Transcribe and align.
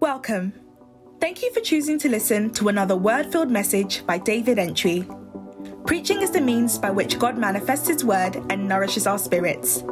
Welcome. 0.00 0.52
Thank 1.20 1.42
you 1.42 1.52
for 1.52 1.58
choosing 1.58 1.98
to 1.98 2.08
listen 2.08 2.52
to 2.52 2.68
another 2.68 2.94
word 2.94 3.32
filled 3.32 3.50
message 3.50 4.06
by 4.06 4.16
David 4.18 4.58
Antwi. 4.58 5.04
Preaching 5.88 6.22
is 6.22 6.30
the 6.30 6.40
means 6.40 6.78
by 6.78 6.92
which 6.92 7.18
God 7.18 7.36
manifests 7.36 7.88
His 7.88 8.04
word 8.04 8.36
and 8.48 8.68
nourishes 8.68 9.08
our 9.08 9.18
spirits. 9.18 9.82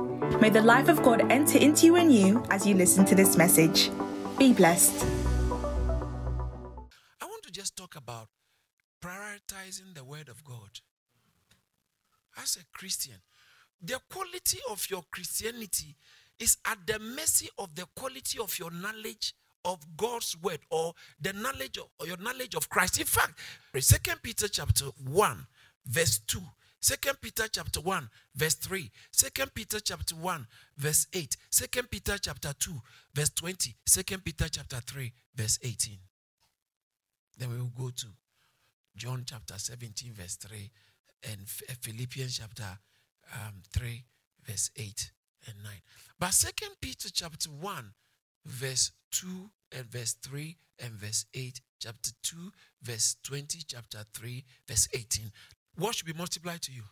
May 0.40 0.50
the 0.50 0.62
life 0.62 0.88
of 0.88 1.02
God 1.02 1.32
enter 1.32 1.58
into 1.58 1.86
you 1.86 1.96
and 1.96 2.14
you 2.14 2.44
as 2.50 2.64
you 2.64 2.76
listen 2.76 3.04
to 3.06 3.16
this 3.16 3.36
message. 3.36 3.90
Be 4.38 4.52
blessed. 4.52 5.04
I 7.20 7.24
want 7.24 7.42
to 7.42 7.50
just 7.50 7.76
talk 7.76 7.96
about 7.96 8.28
prioritizing 9.02 9.92
the 9.96 10.04
word 10.04 10.28
of 10.28 10.44
God. 10.44 10.70
As 12.36 12.56
a 12.56 12.78
Christian, 12.78 13.16
the 13.82 13.98
quality 14.08 14.60
of 14.70 14.86
your 14.88 15.02
Christianity 15.10 15.96
is 16.38 16.58
at 16.64 16.78
the 16.86 17.00
mercy 17.00 17.48
of 17.58 17.74
the 17.74 17.86
quality 17.96 18.38
of 18.38 18.56
your 18.56 18.70
knowledge 18.70 19.34
of 19.66 19.84
God's 19.96 20.36
word 20.40 20.60
or 20.70 20.94
the 21.20 21.32
knowledge 21.34 21.76
of 21.76 21.88
or 22.00 22.06
your 22.06 22.16
knowledge 22.16 22.54
of 22.54 22.70
Christ. 22.70 22.98
In 22.98 23.06
fact, 23.06 23.38
Second 23.78 24.22
Peter 24.22 24.48
chapter 24.48 24.86
1, 25.04 25.46
verse 25.86 26.18
2. 26.20 26.40
2 26.80 26.94
Peter 27.20 27.48
chapter 27.50 27.80
1, 27.80 28.08
verse 28.34 28.54
3. 28.54 28.90
2 29.12 29.46
Peter 29.54 29.80
chapter 29.80 30.14
1, 30.14 30.46
verse 30.76 31.06
8. 31.12 31.36
2 31.50 31.82
Peter 31.90 32.16
chapter 32.18 32.52
2, 32.58 32.72
verse 33.12 33.30
20. 33.30 33.74
2 33.84 34.18
Peter 34.18 34.48
chapter 34.48 34.76
3, 34.76 35.12
verse 35.34 35.58
18. 35.62 35.98
Then 37.38 37.50
we 37.50 37.56
will 37.56 37.72
go 37.76 37.90
to 37.90 38.06
John 38.96 39.24
chapter 39.26 39.54
17, 39.58 40.12
verse 40.12 40.36
3, 40.36 40.70
and 41.32 41.48
Philippians 41.48 42.38
chapter 42.38 42.78
um, 43.34 43.62
3, 43.72 44.04
verse 44.46 44.70
8 44.76 45.10
and 45.48 45.56
9. 45.64 45.72
But 46.18 46.32
Second 46.32 46.76
Peter 46.80 47.08
chapter 47.12 47.50
1, 47.50 47.92
verse 48.44 48.92
2 49.20 49.26
and 49.72 49.84
verse 49.86 50.12
3 50.22 50.56
and 50.80 50.92
verse 50.92 51.24
8, 51.32 51.60
chapter 51.80 52.10
2, 52.22 52.36
verse 52.82 53.16
20, 53.22 53.60
chapter 53.66 53.98
3, 54.14 54.44
verse 54.68 54.88
18. 54.92 55.32
What 55.76 55.94
should 55.94 56.06
be 56.06 56.12
multiplied 56.12 56.60
to 56.62 56.72
you? 56.72 56.82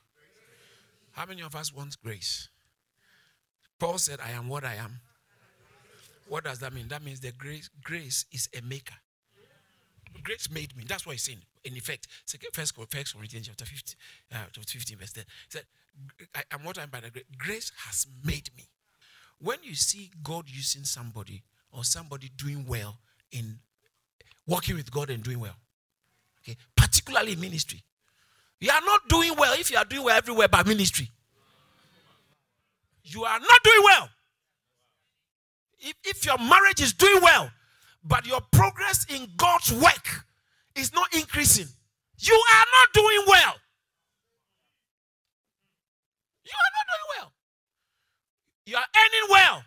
How 1.12 1.27
many 1.27 1.42
of 1.42 1.55
us 1.55 1.72
want 1.72 1.97
grace? 2.03 2.48
Paul 3.78 3.98
said, 3.98 4.20
I 4.25 4.31
am 4.31 4.48
what 4.48 4.64
I 4.64 4.77
am. 4.77 5.00
What 6.28 6.44
does 6.44 6.61
that 6.61 6.72
mean? 6.72 6.89
That 6.89 7.05
means 7.05 7.20
the 7.20 7.33
grace, 7.33 7.69
grace 7.83 8.25
is 8.33 8.48
a 8.56 8.62
maker. 8.62 8.94
Grace 10.22 10.50
made 10.50 10.75
me. 10.77 10.84
That's 10.88 11.05
what 11.05 11.12
he's 11.12 11.22
saying. 11.25 11.42
In 11.64 11.77
effect, 11.77 12.06
first, 12.55 12.75
first 12.88 13.14
Corinthians 13.14 13.48
chapter 13.48 13.66
15, 13.66 13.94
uh, 14.33 14.36
chapter 14.53 14.70
15, 14.70 14.97
verse 14.97 15.12
10. 15.12 15.25
He 15.27 15.59
said, 15.59 15.62
I 16.34 16.42
am 16.55 16.64
what 16.64 16.78
I 16.78 16.84
am 16.84 16.91
by 16.91 17.00
the 17.00 17.11
grace. 17.11 17.25
Grace 17.36 17.72
has 17.86 18.06
made 18.25 18.48
me. 18.56 18.64
When 19.41 19.59
you 19.62 19.75
see 19.75 20.11
God 20.22 20.44
using 20.48 20.84
somebody 20.84 21.42
or 21.75 21.84
somebody 21.84 22.30
doing 22.36 22.64
well 22.67 22.98
in 23.33 23.58
working 24.47 24.77
with 24.77 24.91
God 24.91 25.11
and 25.11 25.22
doing 25.22 25.41
well, 25.41 25.56
okay, 26.42 26.56
particularly 26.77 27.33
in 27.33 27.41
ministry, 27.41 27.83
you 28.61 28.70
are 28.70 28.81
not 28.84 29.08
doing 29.08 29.34
well 29.36 29.55
if 29.58 29.70
you 29.70 29.77
are 29.77 29.84
doing 29.84 30.05
well 30.05 30.16
everywhere 30.16 30.48
by 30.48 30.62
ministry. 30.62 31.11
You 33.03 33.25
are 33.25 33.39
not 33.39 33.62
doing 33.62 33.83
well. 33.84 34.08
If, 35.81 35.94
if 36.05 36.25
your 36.25 36.39
marriage 36.39 36.81
is 36.81 36.94
doing 36.94 37.20
well, 37.20 37.50
but 38.03 38.27
your 38.27 38.41
progress 38.53 39.05
in 39.14 39.28
God's 39.36 39.72
work 39.72 40.25
is 40.75 40.94
not 40.94 41.14
increasing, 41.14 41.66
you 42.19 42.34
are 42.34 42.64
not 42.72 42.92
doing 42.94 43.25
well. 43.27 43.55
You 46.44 46.53
are 46.53 46.72
not 46.77 46.86
doing 46.88 47.09
well. 47.19 47.33
You 48.66 48.77
are 48.77 48.86
earning 48.97 49.31
well. 49.31 49.64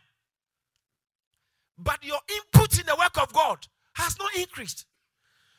But 1.78 2.04
your 2.04 2.20
input 2.34 2.80
in 2.80 2.86
the 2.86 2.96
work 2.96 3.18
of 3.22 3.32
God 3.34 3.68
has 3.94 4.18
not 4.20 4.36
increased. 4.36 4.86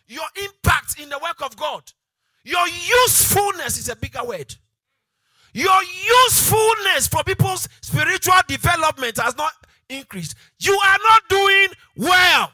Your 0.06 0.26
impact 0.42 0.98
in 1.00 1.08
the 1.08 1.18
work 1.18 1.42
of 1.42 1.56
God, 1.56 1.82
your 2.44 2.66
usefulness 2.66 3.78
is 3.78 3.88
a 3.88 3.96
bigger 3.96 4.24
word. 4.24 4.54
Your 5.52 5.82
usefulness 5.82 7.08
for 7.08 7.22
people's 7.24 7.68
spiritual 7.82 8.40
development 8.46 9.18
has 9.18 9.36
not 9.36 9.52
increased. 9.88 10.34
You 10.58 10.72
are 10.74 10.98
not 10.98 11.22
doing 11.28 11.68
well. 11.96 12.52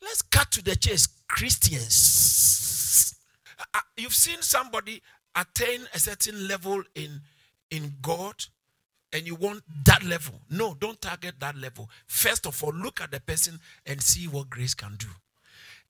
Let's 0.00 0.22
cut 0.22 0.50
to 0.52 0.62
the 0.62 0.76
chase. 0.76 1.08
Christians. 1.32 3.14
Uh, 3.58 3.64
uh, 3.74 3.80
you've 3.96 4.14
seen 4.14 4.42
somebody 4.42 5.00
attain 5.34 5.80
a 5.94 5.98
certain 5.98 6.46
level 6.46 6.82
in, 6.94 7.22
in 7.70 7.94
God 8.02 8.44
and 9.12 9.26
you 9.26 9.34
want 9.34 9.62
that 9.84 10.02
level. 10.04 10.34
No, 10.50 10.74
don't 10.78 11.00
target 11.00 11.34
that 11.40 11.56
level. 11.56 11.90
First 12.06 12.46
of 12.46 12.62
all, 12.64 12.72
look 12.72 13.00
at 13.00 13.10
the 13.10 13.20
person 13.20 13.60
and 13.86 14.02
see 14.02 14.26
what 14.26 14.48
grace 14.48 14.74
can 14.74 14.96
do. 14.96 15.08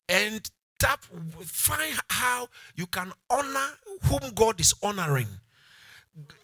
And 0.08 0.48
tap, 0.78 1.04
find 1.44 1.94
how 2.08 2.48
you 2.74 2.86
can 2.86 3.12
honor 3.30 3.68
whom 4.02 4.32
God 4.34 4.60
is 4.60 4.74
honoring. 4.82 5.28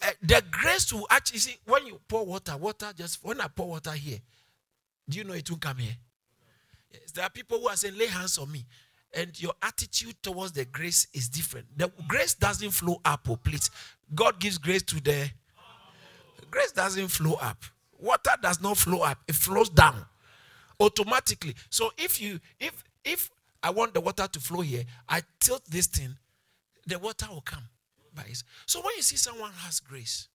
Uh, 0.00 0.10
the 0.22 0.42
grace 0.50 0.86
to 0.86 1.04
actually 1.10 1.40
see 1.40 1.56
when 1.66 1.86
you 1.86 2.00
pour 2.08 2.24
water, 2.24 2.56
water 2.56 2.90
just 2.96 3.22
when 3.22 3.40
I 3.40 3.48
pour 3.48 3.68
water 3.68 3.92
here, 3.92 4.18
do 5.08 5.18
you 5.18 5.24
know 5.24 5.34
it 5.34 5.50
won't 5.50 5.60
come 5.60 5.78
here? 5.78 5.96
Yes, 6.92 7.12
there 7.12 7.24
are 7.24 7.30
people 7.30 7.58
who 7.58 7.68
are 7.68 7.76
saying, 7.76 7.96
lay 7.98 8.06
hands 8.06 8.38
on 8.38 8.50
me. 8.50 8.64
And 9.14 9.40
your 9.40 9.54
attitude 9.62 10.22
towards 10.22 10.52
the 10.52 10.66
grace 10.66 11.06
is 11.14 11.28
different. 11.28 11.66
The 11.76 11.90
grace 12.06 12.34
doesn't 12.34 12.70
flow 12.70 13.00
up, 13.04 13.26
oh, 13.28 13.36
please. 13.36 13.70
God 14.14 14.38
gives 14.38 14.58
grace 14.58 14.82
to 14.84 15.02
the 15.02 15.30
grace 16.50 16.72
doesn't 16.72 17.08
flow 17.08 17.34
up. 17.34 17.62
Water 17.98 18.30
does 18.42 18.60
not 18.60 18.76
flow 18.76 19.02
up, 19.02 19.18
it 19.26 19.34
flows 19.34 19.68
down 19.68 20.04
automatically. 20.80 21.54
So 21.70 21.90
if 21.98 22.20
you 22.20 22.40
if 22.60 22.84
if 23.04 23.30
I 23.62 23.70
want 23.70 23.94
the 23.94 24.00
water 24.00 24.28
to 24.30 24.40
flow 24.40 24.60
here, 24.60 24.84
I 25.08 25.22
tilt 25.40 25.64
this 25.68 25.86
thing, 25.86 26.16
the 26.86 26.98
water 26.98 27.26
will 27.30 27.40
come. 27.40 27.64
By 28.14 28.24
so 28.66 28.80
when 28.80 28.92
you 28.96 29.02
see 29.02 29.16
someone 29.16 29.52
has 29.52 29.80
grace, 29.80 30.28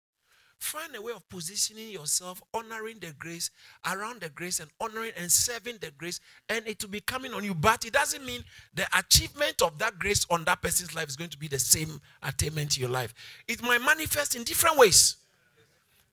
Find 0.63 0.95
a 0.95 1.01
way 1.01 1.11
of 1.11 1.27
positioning 1.27 1.89
yourself, 1.89 2.41
honoring 2.53 2.97
the 2.99 3.11
grace, 3.19 3.51
around 3.85 4.21
the 4.21 4.29
grace, 4.29 4.61
and 4.61 4.71
honoring 4.79 5.11
and 5.17 5.29
serving 5.29 5.79
the 5.81 5.91
grace, 5.91 6.21
and 6.47 6.65
it 6.65 6.81
will 6.81 6.89
be 6.89 7.01
coming 7.01 7.33
on 7.33 7.43
you. 7.43 7.53
But 7.53 7.83
it 7.83 7.91
doesn't 7.91 8.25
mean 8.25 8.45
the 8.73 8.87
achievement 8.97 9.61
of 9.61 9.77
that 9.79 9.99
grace 9.99 10.25
on 10.29 10.45
that 10.45 10.61
person's 10.61 10.95
life 10.95 11.09
is 11.09 11.17
going 11.17 11.31
to 11.31 11.37
be 11.37 11.49
the 11.49 11.59
same 11.59 11.99
attainment 12.21 12.77
in 12.77 12.81
your 12.81 12.89
life. 12.89 13.13
It 13.45 13.61
might 13.61 13.81
manifest 13.81 14.35
in 14.35 14.45
different 14.45 14.77
ways. 14.77 15.17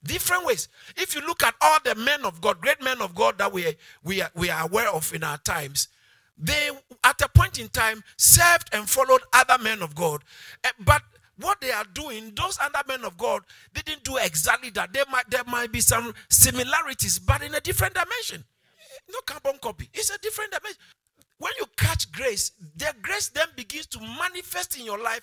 Different 0.02 0.46
ways. 0.46 0.68
If 0.96 1.14
you 1.14 1.20
look 1.26 1.42
at 1.42 1.54
all 1.60 1.78
the 1.84 1.94
men 1.94 2.24
of 2.24 2.40
God, 2.40 2.60
great 2.60 2.82
men 2.82 3.02
of 3.02 3.14
God 3.14 3.38
that 3.38 3.52
we, 3.52 3.74
we, 4.02 4.22
are, 4.22 4.30
we 4.34 4.48
are 4.48 4.64
aware 4.64 4.88
of 4.90 5.12
in 5.14 5.22
our 5.22 5.38
times, 5.38 5.88
they 6.38 6.70
at 7.04 7.20
a 7.20 7.28
point 7.28 7.58
in 7.58 7.68
time 7.68 8.02
served 8.16 8.70
and 8.72 8.88
followed 8.88 9.20
other 9.32 9.62
men 9.62 9.82
of 9.82 9.94
God. 9.94 10.22
Eh, 10.64 10.70
but 10.80 11.02
what 11.36 11.60
they 11.60 11.70
are 11.70 11.84
doing, 11.92 12.32
those 12.34 12.58
other 12.60 12.80
men 12.88 13.04
of 13.04 13.18
God 13.18 13.42
didn't 13.74 14.04
do 14.04 14.16
exactly 14.16 14.70
that. 14.70 14.92
There 14.92 15.04
might, 15.10 15.28
there 15.28 15.44
might 15.46 15.70
be 15.70 15.80
some 15.80 16.14
similarities, 16.30 17.18
but 17.18 17.42
in 17.42 17.54
a 17.54 17.60
different 17.60 17.94
dimension. 17.94 18.44
No 19.10 19.20
carbon 19.26 19.58
copy. 19.60 19.88
It's 19.92 20.10
a 20.10 20.18
different 20.18 20.52
dimension. 20.52 20.80
When 21.38 21.52
you 21.58 21.66
catch 21.76 22.10
grace, 22.12 22.52
the 22.76 22.94
grace 23.00 23.28
then 23.30 23.48
begins 23.56 23.86
to 23.88 24.00
manifest 24.00 24.78
in 24.78 24.84
your 24.84 25.02
life 25.02 25.22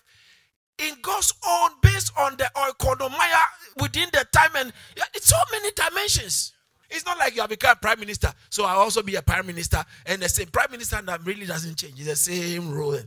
in 0.79 0.93
God's 1.01 1.33
own, 1.47 1.71
based 1.81 2.11
on 2.17 2.38
the 2.38 2.49
oikonomia 2.55 3.41
within 3.81 4.09
the 4.13 4.25
time, 4.31 4.51
and 4.55 4.73
it's 5.13 5.27
so 5.27 5.38
many 5.51 5.71
dimensions. 5.71 6.53
It's 6.89 7.05
not 7.05 7.17
like 7.17 7.35
you 7.35 7.41
have 7.41 7.49
become 7.49 7.75
prime 7.81 7.99
minister, 7.99 8.31
so 8.49 8.63
I 8.63 8.73
also 8.73 9.01
be 9.01 9.16
a 9.16 9.21
prime 9.21 9.45
minister, 9.45 9.83
and 10.05 10.21
the 10.21 10.29
same 10.29 10.47
prime 10.47 10.71
minister 10.71 11.01
that 11.01 11.25
really 11.25 11.45
doesn't 11.45 11.77
change. 11.77 11.99
It's 11.99 12.07
the 12.07 12.16
same 12.16 12.73
role. 12.73 12.99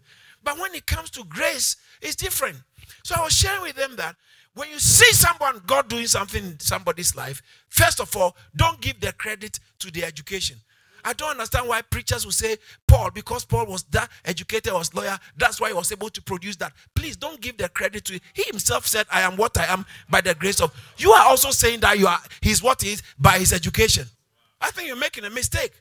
But 0.42 0.58
when 0.58 0.74
it 0.74 0.86
comes 0.86 1.10
to 1.10 1.24
grace, 1.24 1.76
it's 2.02 2.16
different. 2.16 2.56
So 3.04 3.14
I 3.16 3.22
was 3.22 3.32
sharing 3.32 3.62
with 3.62 3.76
them 3.76 3.96
that 3.96 4.16
when 4.54 4.68
you 4.68 4.78
see 4.78 5.12
someone, 5.12 5.62
God 5.66 5.88
doing 5.88 6.06
something 6.06 6.44
in 6.44 6.60
somebody's 6.60 7.14
life, 7.14 7.40
first 7.68 8.00
of 8.00 8.14
all, 8.16 8.36
don't 8.56 8.80
give 8.80 9.00
the 9.00 9.12
credit 9.12 9.60
to 9.78 9.90
the 9.90 10.04
education. 10.04 10.56
I 11.04 11.12
don't 11.12 11.30
understand 11.30 11.68
why 11.68 11.82
preachers 11.82 12.24
will 12.24 12.32
say 12.32 12.56
Paul, 12.86 13.10
because 13.10 13.44
Paul 13.44 13.66
was 13.66 13.82
that 13.84 14.10
educated, 14.24 14.72
was 14.72 14.94
lawyer, 14.94 15.18
that's 15.36 15.60
why 15.60 15.68
he 15.68 15.74
was 15.74 15.90
able 15.92 16.10
to 16.10 16.22
produce 16.22 16.56
that. 16.56 16.72
Please 16.94 17.16
don't 17.16 17.40
give 17.40 17.56
the 17.56 17.68
credit 17.68 18.04
to 18.06 18.14
him. 18.14 18.20
He 18.34 18.44
himself 18.44 18.86
said, 18.86 19.06
I 19.10 19.22
am 19.22 19.36
what 19.36 19.56
I 19.58 19.66
am 19.66 19.86
by 20.08 20.20
the 20.20 20.34
grace 20.34 20.60
of. 20.60 20.72
You 20.96 21.12
are 21.12 21.26
also 21.26 21.50
saying 21.50 21.80
that 21.80 21.98
you 21.98 22.06
are 22.06 22.20
he's 22.40 22.62
what 22.62 22.82
he 22.82 22.92
is 22.92 23.02
by 23.18 23.38
his 23.38 23.52
education. 23.52 24.06
I 24.60 24.70
think 24.70 24.88
you're 24.88 24.96
making 24.96 25.24
a 25.24 25.30
mistake. 25.30 25.72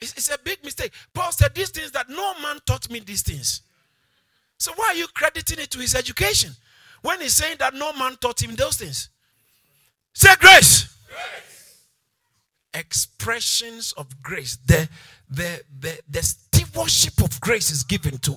It's, 0.00 0.12
it's 0.12 0.30
a 0.32 0.38
big 0.38 0.62
mistake. 0.64 0.92
Paul 1.12 1.32
said 1.32 1.54
these 1.54 1.70
things 1.70 1.90
that 1.92 2.08
no 2.08 2.34
man 2.40 2.58
taught 2.64 2.90
me 2.90 3.00
these 3.00 3.22
things. 3.22 3.62
So 4.58 4.72
why 4.76 4.88
are 4.88 4.94
you 4.94 5.06
crediting 5.14 5.58
it 5.60 5.70
to 5.72 5.78
his 5.78 5.94
education 5.94 6.52
when 7.02 7.20
he's 7.20 7.34
saying 7.34 7.56
that 7.58 7.74
no 7.74 7.92
man 7.92 8.16
taught 8.20 8.42
him 8.42 8.54
those 8.54 8.76
things? 8.76 9.08
Say 10.12 10.34
grace. 10.40 10.96
grace. 11.06 11.47
Expressions 12.74 13.92
of 13.92 14.22
grace. 14.22 14.58
The, 14.66 14.88
the, 15.28 15.62
the, 15.80 15.98
the 16.08 16.22
stewardship 16.22 17.22
of 17.22 17.40
grace 17.40 17.70
is 17.70 17.82
given 17.82 18.18
to 18.18 18.36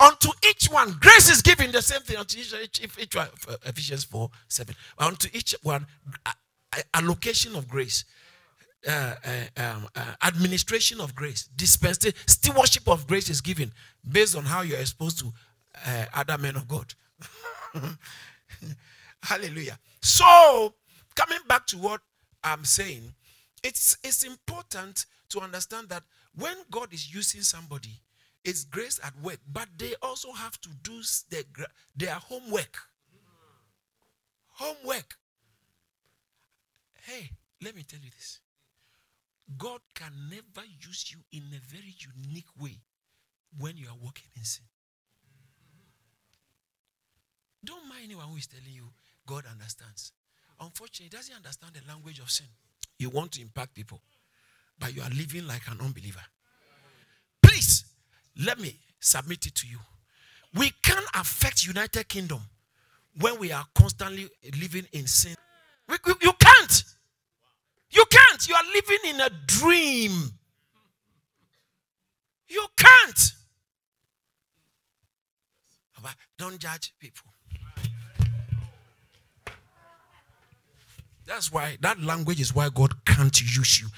unto 0.00 0.30
each 0.48 0.66
one. 0.66 0.96
Grace 1.00 1.28
is 1.28 1.42
given 1.42 1.72
the 1.72 1.82
same 1.82 2.02
thing 2.02 2.16
unto 2.16 2.38
each, 2.38 2.54
each, 2.54 2.98
each 2.98 3.16
one. 3.16 3.28
Ephesians 3.64 4.04
4 4.04 4.30
7. 4.48 4.74
Unto 4.98 5.28
each 5.32 5.54
one, 5.62 5.86
allocation 6.94 7.56
of 7.56 7.68
grace. 7.68 8.04
Uh, 8.86 9.14
uh, 9.24 9.60
um, 9.60 9.88
uh, 9.96 10.14
administration 10.24 11.00
of 11.00 11.12
grace, 11.12 11.48
dispensation, 11.56 12.16
stewardship 12.28 12.86
of 12.88 13.08
grace 13.08 13.28
is 13.28 13.40
given 13.40 13.72
based 14.08 14.36
on 14.36 14.44
how 14.44 14.60
you're 14.60 14.78
exposed 14.78 15.18
to 15.18 15.32
uh, 15.84 16.04
other 16.14 16.38
men 16.38 16.54
of 16.54 16.68
God. 16.68 16.94
Hallelujah. 19.22 19.76
So, 20.00 20.74
coming 21.16 21.40
back 21.48 21.66
to 21.66 21.76
what 21.76 22.00
I'm 22.52 22.64
saying, 22.64 23.14
it's 23.62 23.96
it's 24.02 24.22
important 24.22 25.06
to 25.30 25.40
understand 25.40 25.88
that 25.90 26.02
when 26.34 26.56
God 26.70 26.92
is 26.92 27.12
using 27.12 27.42
somebody, 27.42 28.00
it's 28.44 28.64
grace 28.64 29.00
at 29.02 29.12
work, 29.22 29.38
but 29.52 29.68
they 29.76 29.94
also 30.00 30.32
have 30.32 30.60
to 30.62 30.68
do 30.82 31.00
their, 31.30 31.42
their 31.96 32.14
homework. 32.14 32.78
Homework. 34.52 35.16
Hey, 37.02 37.30
let 37.62 37.74
me 37.76 37.82
tell 37.82 38.00
you 38.00 38.10
this. 38.10 38.40
God 39.56 39.80
can 39.94 40.12
never 40.30 40.66
use 40.80 41.12
you 41.12 41.18
in 41.32 41.44
a 41.54 41.60
very 41.74 41.94
unique 42.16 42.48
way 42.60 42.78
when 43.58 43.76
you 43.76 43.88
are 43.88 43.96
walking 44.02 44.28
in 44.36 44.44
sin. 44.44 44.66
Don't 47.64 47.88
mind 47.88 48.02
anyone 48.04 48.26
who 48.28 48.36
is 48.36 48.46
telling 48.46 48.72
you 48.72 48.90
God 49.26 49.44
understands. 49.50 50.12
Unfortunately, 50.60 51.04
he 51.04 51.16
doesn't 51.16 51.36
understand 51.36 51.72
the 51.74 51.92
language 51.92 52.18
of 52.18 52.30
sin. 52.30 52.46
You 52.98 53.10
want 53.10 53.32
to 53.32 53.42
impact 53.42 53.74
people, 53.74 54.00
but 54.78 54.94
you 54.94 55.02
are 55.02 55.10
living 55.10 55.46
like 55.46 55.62
an 55.70 55.80
unbeliever. 55.80 56.22
Please, 57.42 57.84
let 58.44 58.58
me 58.58 58.76
submit 59.00 59.46
it 59.46 59.54
to 59.54 59.66
you. 59.66 59.78
We 60.54 60.72
can 60.82 61.02
affect 61.14 61.66
United 61.66 62.08
Kingdom 62.08 62.40
when 63.20 63.38
we 63.38 63.52
are 63.52 63.64
constantly 63.74 64.28
living 64.60 64.86
in 64.92 65.06
sin. 65.06 65.34
We, 65.88 65.96
we, 66.06 66.14
you 66.22 66.32
can't. 66.32 66.84
You 67.90 68.04
can't. 68.10 68.48
You 68.48 68.54
are 68.54 68.64
living 68.74 68.98
in 69.14 69.20
a 69.20 69.30
dream. 69.46 70.12
You 72.48 72.66
can't. 72.76 73.32
Don't 76.38 76.58
judge 76.58 76.94
people. 77.00 77.26
That's 81.28 81.52
why 81.52 81.76
that 81.82 82.00
language 82.00 82.40
is 82.40 82.54
why 82.54 82.70
God 82.74 83.04
can't 83.04 83.38
use 83.38 83.82
you. 83.82 83.88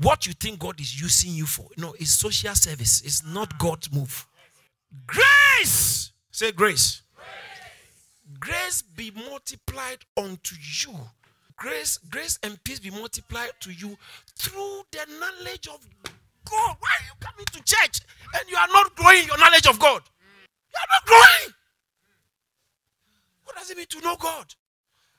What 0.00 0.28
you 0.28 0.32
think 0.32 0.60
God 0.60 0.80
is 0.80 1.00
using 1.00 1.32
you 1.32 1.44
for? 1.44 1.66
No, 1.76 1.92
it's 1.98 2.12
social 2.12 2.54
service. 2.54 3.02
It's 3.04 3.26
not 3.26 3.58
God's 3.58 3.92
move. 3.92 4.28
Grace. 5.04 6.12
Say 6.30 6.52
grace. 6.52 7.02
Grace, 8.38 8.38
grace 8.38 8.82
be 8.82 9.10
multiplied 9.28 9.98
unto 10.16 10.54
you. 10.54 10.94
Grace, 11.56 11.98
grace 12.10 12.38
and 12.44 12.62
peace 12.62 12.78
be 12.78 12.90
multiplied 12.90 13.50
to 13.58 13.72
you 13.72 13.98
through 14.36 14.82
the 14.92 15.04
knowledge 15.18 15.66
of 15.66 15.84
God. 16.48 16.76
Why 16.78 16.90
are 17.00 17.06
you 17.06 17.12
coming 17.18 17.46
to 17.46 17.62
church 17.64 18.02
and 18.38 18.48
you 18.48 18.56
are 18.56 18.68
not 18.68 18.94
growing 18.94 19.26
your 19.26 19.38
knowledge 19.38 19.66
of 19.66 19.80
God? 19.80 20.02
You 20.70 20.78
are 20.78 20.94
not 20.94 21.06
growing. 21.06 21.54
What 23.42 23.56
does 23.56 23.68
it 23.68 23.76
mean 23.76 23.86
to 23.86 24.00
know 24.00 24.14
God? 24.14 24.54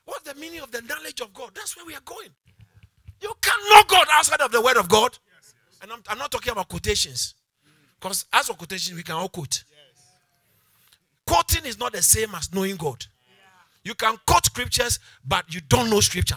What's 0.04 0.22
the 0.22 0.38
meaning 0.38 0.60
of 0.60 0.70
the 0.70 0.82
knowledge 0.82 1.20
of 1.20 1.32
God? 1.32 1.50
That's 1.54 1.76
where 1.76 1.86
we 1.86 1.94
are 1.94 2.02
going. 2.04 2.28
You 3.20 3.32
can't 3.40 3.62
know 3.68 3.82
God 3.86 4.06
outside 4.12 4.40
of 4.40 4.50
the 4.50 4.60
word 4.60 4.76
of 4.76 4.88
God. 4.88 5.16
And 5.82 5.92
I'm, 5.92 6.02
I'm 6.08 6.18
not 6.18 6.30
talking 6.30 6.52
about 6.52 6.68
quotations. 6.68 7.34
Because 7.98 8.24
as 8.32 8.46
for 8.46 8.54
quotations, 8.54 8.96
we 8.96 9.02
can 9.02 9.14
all 9.14 9.28
quote. 9.28 9.64
Quoting 11.26 11.66
is 11.66 11.78
not 11.78 11.92
the 11.92 12.02
same 12.02 12.34
as 12.34 12.52
knowing 12.52 12.76
God. 12.76 13.04
You 13.84 13.94
can 13.94 14.16
quote 14.26 14.46
scriptures, 14.46 14.98
but 15.24 15.52
you 15.54 15.60
don't 15.68 15.88
know 15.90 16.00
scripture. 16.00 16.36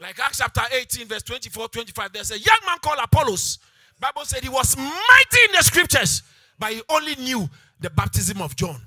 Like 0.00 0.18
Acts 0.20 0.38
chapter 0.38 0.62
18, 0.72 1.06
verse 1.06 1.22
24, 1.22 1.68
25, 1.68 2.12
there's 2.12 2.30
a 2.30 2.38
young 2.38 2.58
man 2.66 2.78
called 2.82 2.98
Apollos. 3.02 3.58
Bible 4.00 4.24
said 4.24 4.42
he 4.42 4.48
was 4.48 4.76
mighty 4.76 5.38
in 5.48 5.52
the 5.56 5.62
scriptures, 5.62 6.22
but 6.58 6.72
he 6.72 6.82
only 6.88 7.14
knew 7.16 7.48
the 7.80 7.90
baptism 7.90 8.42
of 8.42 8.54
John. 8.56 8.80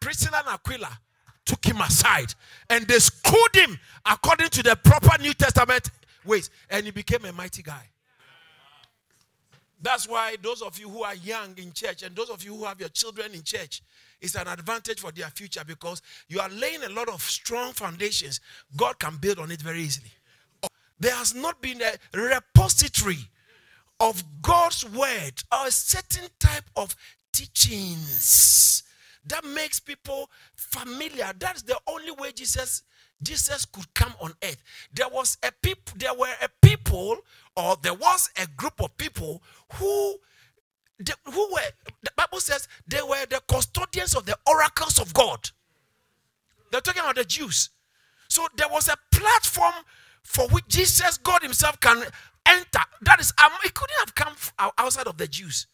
Priscilla 0.00 0.42
and 0.44 0.54
Aquila 0.54 0.98
took 1.44 1.64
him 1.64 1.80
aside 1.80 2.34
and 2.70 2.86
they 2.86 2.98
schooled 2.98 3.54
him 3.54 3.78
according 4.06 4.48
to 4.50 4.62
the 4.62 4.76
proper 4.76 5.20
New 5.20 5.34
Testament 5.34 5.90
ways, 6.24 6.50
and 6.70 6.84
he 6.84 6.90
became 6.90 7.24
a 7.24 7.32
mighty 7.32 7.62
guy. 7.62 7.90
That's 9.80 10.08
why 10.08 10.36
those 10.42 10.62
of 10.62 10.78
you 10.78 10.88
who 10.88 11.02
are 11.02 11.14
young 11.14 11.54
in 11.58 11.72
church 11.72 12.02
and 12.02 12.16
those 12.16 12.30
of 12.30 12.42
you 12.42 12.56
who 12.56 12.64
have 12.64 12.80
your 12.80 12.88
children 12.88 13.34
in 13.34 13.42
church, 13.42 13.82
it's 14.20 14.34
an 14.34 14.48
advantage 14.48 15.00
for 15.00 15.12
their 15.12 15.28
future 15.28 15.62
because 15.66 16.00
you 16.28 16.40
are 16.40 16.48
laying 16.48 16.82
a 16.84 16.88
lot 16.88 17.10
of 17.10 17.20
strong 17.20 17.72
foundations. 17.72 18.40
God 18.76 18.98
can 18.98 19.18
build 19.18 19.38
on 19.38 19.50
it 19.50 19.60
very 19.60 19.80
easily. 19.82 20.10
There 20.98 21.14
has 21.14 21.34
not 21.34 21.60
been 21.60 21.82
a 21.82 21.98
repository 22.18 23.18
of 24.00 24.22
God's 24.40 24.88
word 24.88 25.42
or 25.52 25.66
a 25.66 25.70
certain 25.70 26.28
type 26.38 26.64
of 26.76 26.96
teachings 27.32 28.83
that 29.26 29.44
makes 29.44 29.80
people 29.80 30.30
familiar. 30.54 31.32
That's 31.38 31.62
the 31.62 31.78
only 31.86 32.12
way 32.12 32.32
Jesus 32.32 32.82
Jesus 33.22 33.64
could 33.64 33.92
come 33.94 34.14
on 34.20 34.34
earth. 34.42 34.62
There 34.92 35.08
was 35.08 35.38
a 35.42 35.50
people, 35.62 35.96
there 35.96 36.14
were 36.14 36.34
a 36.42 36.48
people, 36.60 37.16
or 37.56 37.76
there 37.82 37.94
was 37.94 38.30
a 38.36 38.46
group 38.48 38.80
of 38.80 38.96
people 38.96 39.42
who 39.74 40.16
who 41.24 41.52
were 41.52 41.70
the 42.02 42.10
Bible 42.16 42.40
says 42.40 42.68
they 42.86 43.02
were 43.02 43.26
the 43.28 43.40
custodians 43.48 44.14
of 44.14 44.26
the 44.26 44.36
oracles 44.46 44.98
of 44.98 45.12
God. 45.12 45.50
They're 46.70 46.80
talking 46.80 47.02
about 47.02 47.16
the 47.16 47.24
Jews. 47.24 47.70
So 48.28 48.46
there 48.56 48.68
was 48.70 48.88
a 48.88 48.96
platform 49.12 49.74
for 50.22 50.48
which 50.48 50.66
Jesus, 50.68 51.18
God 51.18 51.42
Himself, 51.42 51.78
can 51.80 52.02
enter. 52.46 52.80
That 53.02 53.20
is, 53.20 53.32
um, 53.42 53.52
couldn't 53.62 53.98
have 54.00 54.14
come 54.14 54.34
outside 54.78 55.06
of 55.06 55.16
the 55.18 55.28
Jews. 55.28 55.66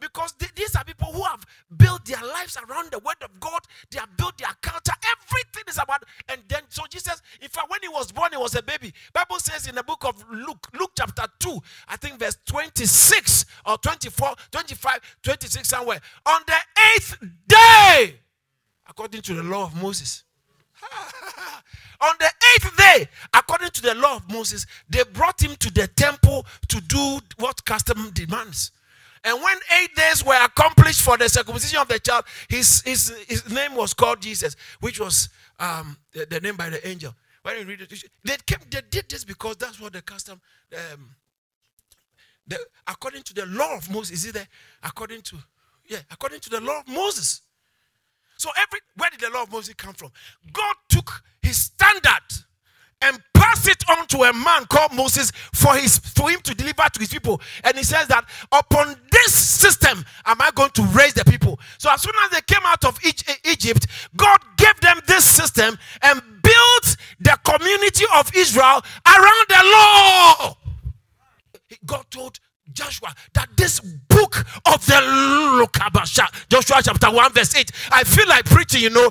Because 0.00 0.32
th- 0.32 0.54
these 0.54 0.74
are 0.76 0.84
people 0.84 1.12
who 1.12 1.22
have 1.22 1.44
built 1.76 2.04
their 2.04 2.20
lives 2.22 2.56
around 2.68 2.90
the 2.90 2.98
word 2.98 3.16
of 3.22 3.38
God. 3.40 3.60
They 3.90 3.98
have 3.98 4.16
built 4.16 4.36
their 4.38 4.54
culture. 4.60 4.92
Everything 5.18 5.64
is 5.68 5.78
about. 5.78 6.04
And 6.28 6.40
then, 6.48 6.62
so 6.68 6.82
Jesus, 6.90 7.22
in 7.40 7.48
fact, 7.48 7.70
when 7.70 7.80
he 7.82 7.88
was 7.88 8.12
born, 8.12 8.30
he 8.32 8.36
was 8.36 8.54
a 8.54 8.62
baby. 8.62 8.92
Bible 9.12 9.38
says 9.38 9.66
in 9.66 9.74
the 9.74 9.82
book 9.82 10.04
of 10.04 10.22
Luke, 10.30 10.68
Luke 10.78 10.92
chapter 10.96 11.24
2, 11.38 11.58
I 11.88 11.96
think 11.96 12.18
verse 12.18 12.36
26 12.46 13.46
or 13.66 13.78
24, 13.78 14.34
25, 14.50 15.00
26, 15.22 15.68
somewhere. 15.68 16.00
On 16.26 16.40
the 16.46 16.56
eighth 16.94 17.16
day, 17.48 18.20
according 18.88 19.22
to 19.22 19.34
the 19.34 19.42
law 19.42 19.64
of 19.64 19.80
Moses. 19.80 20.24
On 22.00 22.14
the 22.18 22.26
eighth 22.26 22.76
day, 22.76 23.08
according 23.32 23.70
to 23.70 23.82
the 23.82 23.94
law 23.94 24.16
of 24.16 24.30
Moses, 24.30 24.66
they 24.88 25.02
brought 25.04 25.42
him 25.42 25.56
to 25.56 25.72
the 25.72 25.86
temple 25.86 26.44
to 26.68 26.80
do 26.82 27.18
what 27.38 27.64
custom 27.64 28.10
demands. 28.12 28.72
And 29.26 29.42
when 29.42 29.58
eight 29.80 29.92
days 29.96 30.24
were 30.24 30.40
accomplished 30.44 31.02
for 31.02 31.18
the 31.18 31.28
circumcision 31.28 31.80
of 31.80 31.88
the 31.88 31.98
child, 31.98 32.26
his, 32.48 32.80
his, 32.82 33.12
his 33.26 33.50
name 33.52 33.74
was 33.74 33.92
called 33.92 34.22
Jesus, 34.22 34.54
which 34.78 35.00
was 35.00 35.28
um, 35.58 35.96
the, 36.12 36.26
the, 36.26 36.40
name 36.40 36.54
by 36.54 36.70
the 36.70 36.86
angel. 36.86 37.12
When 37.42 37.58
you 37.58 37.64
read 37.64 37.80
it, 37.80 38.04
they, 38.22 38.36
came, 38.46 38.60
they 38.70 38.82
did 38.88 39.08
this 39.08 39.24
because 39.24 39.56
that's 39.56 39.80
what 39.80 39.94
the 39.94 40.02
custom, 40.02 40.40
um, 40.72 41.10
the, 42.46 42.56
according 42.86 43.24
to 43.24 43.34
the 43.34 43.46
law 43.46 43.76
of 43.76 43.90
Moses, 43.90 44.18
is 44.18 44.26
it 44.26 44.34
there? 44.34 44.48
According 44.84 45.22
to, 45.22 45.36
yeah, 45.88 45.98
according 46.08 46.38
to 46.38 46.50
the 46.50 46.60
law 46.60 46.78
of 46.78 46.86
Moses. 46.86 47.42
So 48.36 48.50
every 48.56 48.78
where 48.96 49.10
did 49.10 49.18
the 49.18 49.30
law 49.30 49.42
of 49.42 49.50
Moses 49.50 49.74
come 49.74 49.94
from? 49.94 50.12
God 50.52 50.76
took 50.88 51.24
his 51.42 51.56
standard 51.56 52.44
and 53.02 53.18
pass 53.34 53.68
it 53.68 53.82
on 53.90 54.06
to 54.08 54.22
a 54.22 54.32
man 54.32 54.64
called 54.66 54.92
Moses 54.92 55.30
for 55.52 55.74
his 55.74 55.98
for 55.98 56.30
him 56.30 56.40
to 56.40 56.54
deliver 56.54 56.82
to 56.92 57.00
his 57.00 57.08
people. 57.08 57.40
And 57.64 57.76
he 57.76 57.84
says 57.84 58.08
that 58.08 58.24
upon 58.52 58.96
this 59.12 59.34
system 59.34 60.04
am 60.24 60.40
I 60.40 60.50
going 60.54 60.70
to 60.70 60.82
raise 60.82 61.14
the 61.14 61.24
people. 61.24 61.58
So 61.78 61.90
as 61.90 62.02
soon 62.02 62.14
as 62.24 62.30
they 62.30 62.40
came 62.42 62.64
out 62.64 62.84
of 62.84 62.98
eh, 63.04 63.12
Egypt, 63.44 63.86
God 64.16 64.40
gave 64.56 64.80
them 64.80 65.00
this 65.06 65.24
system 65.24 65.78
and 66.02 66.20
built 66.42 66.96
the 67.20 67.38
community 67.44 68.04
of 68.14 68.30
Israel 68.34 68.82
around 69.06 69.46
the 69.48 69.62
law. 69.64 70.56
God 71.84 72.04
told 72.10 72.38
Joshua 72.72 73.14
that 73.34 73.48
this 73.56 73.80
book 73.80 74.44
of 74.66 74.84
the 74.86 75.00
law, 75.00 76.04
Joshua 76.48 76.80
chapter 76.82 77.10
1, 77.10 77.32
verse 77.32 77.54
8. 77.54 77.70
I 77.90 78.04
feel 78.04 78.28
like 78.28 78.44
preaching, 78.44 78.82
you 78.82 78.90
know. 78.90 79.10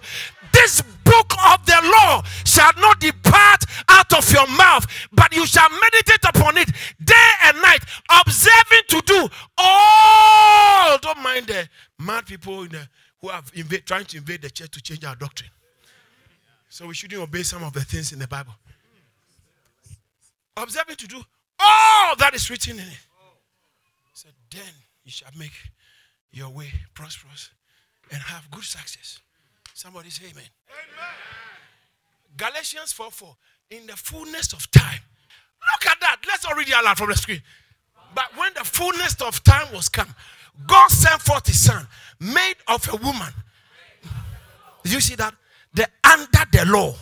This 0.51 0.81
book 1.03 1.33
of 1.51 1.65
the 1.65 1.79
law 1.83 2.23
shall 2.45 2.71
not 2.77 2.99
depart 3.01 3.64
out 4.11 4.23
of 4.25 4.33
your 4.33 4.47
mouth, 4.57 4.85
but 5.11 5.33
you 5.35 5.45
shall 5.45 5.69
meditate 5.69 6.23
upon 6.27 6.57
it 6.57 6.69
day 7.03 7.31
and 7.43 7.61
night, 7.61 7.83
observing 8.21 8.81
to 8.89 9.01
do 9.05 9.29
all. 9.57 10.97
Don't 10.99 11.21
mind 11.21 11.47
the 11.47 11.67
mad 11.99 12.25
people 12.25 12.65
the, 12.65 12.87
who 13.21 13.29
are 13.29 13.43
invade, 13.53 13.85
trying 13.85 14.05
to 14.05 14.17
invade 14.17 14.41
the 14.41 14.49
church 14.49 14.71
to 14.71 14.81
change 14.81 15.03
our 15.03 15.15
doctrine. 15.15 15.49
So 16.69 16.87
we 16.87 16.93
shouldn't 16.93 17.21
obey 17.21 17.43
some 17.43 17.63
of 17.63 17.73
the 17.73 17.81
things 17.81 18.11
in 18.11 18.19
the 18.19 18.27
Bible. 18.27 18.53
Observing 20.57 20.95
to 20.97 21.07
do 21.07 21.17
all 21.59 22.15
that 22.17 22.33
is 22.33 22.49
written 22.49 22.73
in 22.73 22.85
it. 22.87 22.99
So 24.13 24.29
then 24.51 24.73
you 25.03 25.11
shall 25.11 25.31
make 25.37 25.51
your 26.31 26.49
way 26.49 26.71
prosperous 26.93 27.51
and 28.11 28.21
have 28.21 28.49
good 28.51 28.63
success. 28.63 29.19
Somebody 29.73 30.09
say 30.09 30.25
amen. 30.25 30.43
amen. 30.69 31.15
Galatians 32.37 32.91
4 32.93 33.11
4. 33.11 33.35
In 33.71 33.87
the 33.87 33.95
fullness 33.95 34.53
of 34.53 34.69
time. 34.71 34.99
Look 35.73 35.91
at 35.91 35.99
that. 36.01 36.17
Let's 36.27 36.45
all 36.45 36.55
read 36.55 36.69
aloud 36.69 36.97
from 36.97 37.09
the 37.09 37.15
screen. 37.15 37.41
But 38.13 38.25
when 38.37 38.53
the 38.53 38.63
fullness 38.63 39.19
of 39.21 39.43
time 39.43 39.73
was 39.73 39.89
come, 39.89 40.13
God 40.67 40.89
sent 40.89 41.21
forth 41.21 41.47
his 41.47 41.59
son, 41.59 41.87
made 42.19 42.55
of 42.67 42.87
a 42.93 42.97
woman. 42.97 43.33
You 44.83 45.01
see 45.01 45.15
that? 45.15 45.33
The 45.73 45.87
under 46.03 46.45
the 46.51 46.65
law. 46.71 46.93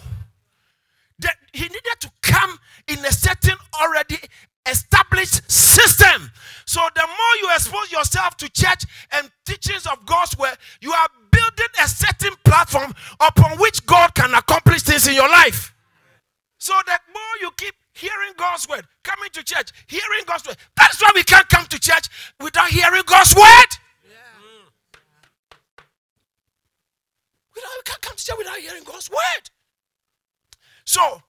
That 1.20 1.36
he 1.51 1.63
needed 1.63 2.00
to 2.00 2.12
come 2.22 2.58
in 2.88 3.00
a 3.00 3.12
certain 3.12 3.58
already 3.82 4.17
established 4.65 5.51
system. 5.51 6.32
So 6.65 6.82
the 6.96 7.05
more 7.05 7.36
you 7.41 7.50
expose 7.53 7.91
yourself 7.91 8.38
to 8.38 8.50
church 8.50 8.86
and 9.12 9.29
teachings 9.46 9.86
of 9.86 10.05
God's 10.05 10.38
word, 10.38 10.55
you 10.82 10.91
are 10.93 11.08
building 11.29 11.67
a 11.84 11.88
certain 11.88 12.34
platform 12.43 12.93
upon 13.20 13.60
which 13.60 13.86
God 13.86 14.15
can 14.15 14.34
accomplish 14.34 14.84
things 14.84 15.08
in 15.08 15.13
your 15.13 15.29
life. 15.29 15.73
So 16.63 16.72
the 16.86 16.98
more 17.13 17.34
you 17.41 17.51
keep 17.58 17.75
hearing 17.91 18.32
God's 18.38 18.70
word, 18.70 18.88
coming 19.03 19.29
to 19.34 19.43
church, 19.43 19.72
hearing 19.86 20.24
God's 20.25 20.48
word. 20.48 20.55
That's 20.77 21.01
why 21.01 21.12
we 21.13 21.22
can't 21.25 21.50
come 21.50 21.65
to 21.65 21.77
church 21.77 22.08
without 22.39 22.70
hearing 22.70 23.03
God's 23.05 23.36
word. 23.36 23.67
Yeah. 24.08 24.98
We, 27.53 27.62
we 27.62 27.82
can't 27.84 28.01
come 28.01 28.15
to 28.15 28.25
church 28.25 28.38
without 28.38 28.55
hearing 28.60 28.84
God's 28.86 29.10
word. 29.10 29.50
So 30.86 31.22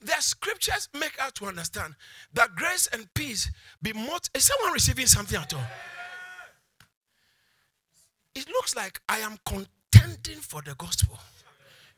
the 0.00 0.14
scriptures 0.20 0.88
make 0.94 1.20
us 1.20 1.32
to 1.32 1.46
understand 1.46 1.96
that 2.34 2.54
grace 2.54 2.88
and 2.92 3.12
peace 3.12 3.50
be 3.82 3.92
multi- 3.92 4.30
is 4.34 4.44
someone 4.44 4.72
receiving 4.72 5.06
something 5.06 5.40
at 5.40 5.52
all? 5.52 5.66
It 8.36 8.48
looks 8.50 8.76
like 8.76 9.00
I 9.08 9.18
am 9.18 9.36
contending 9.44 10.38
for 10.42 10.62
the 10.62 10.76
gospel 10.76 11.18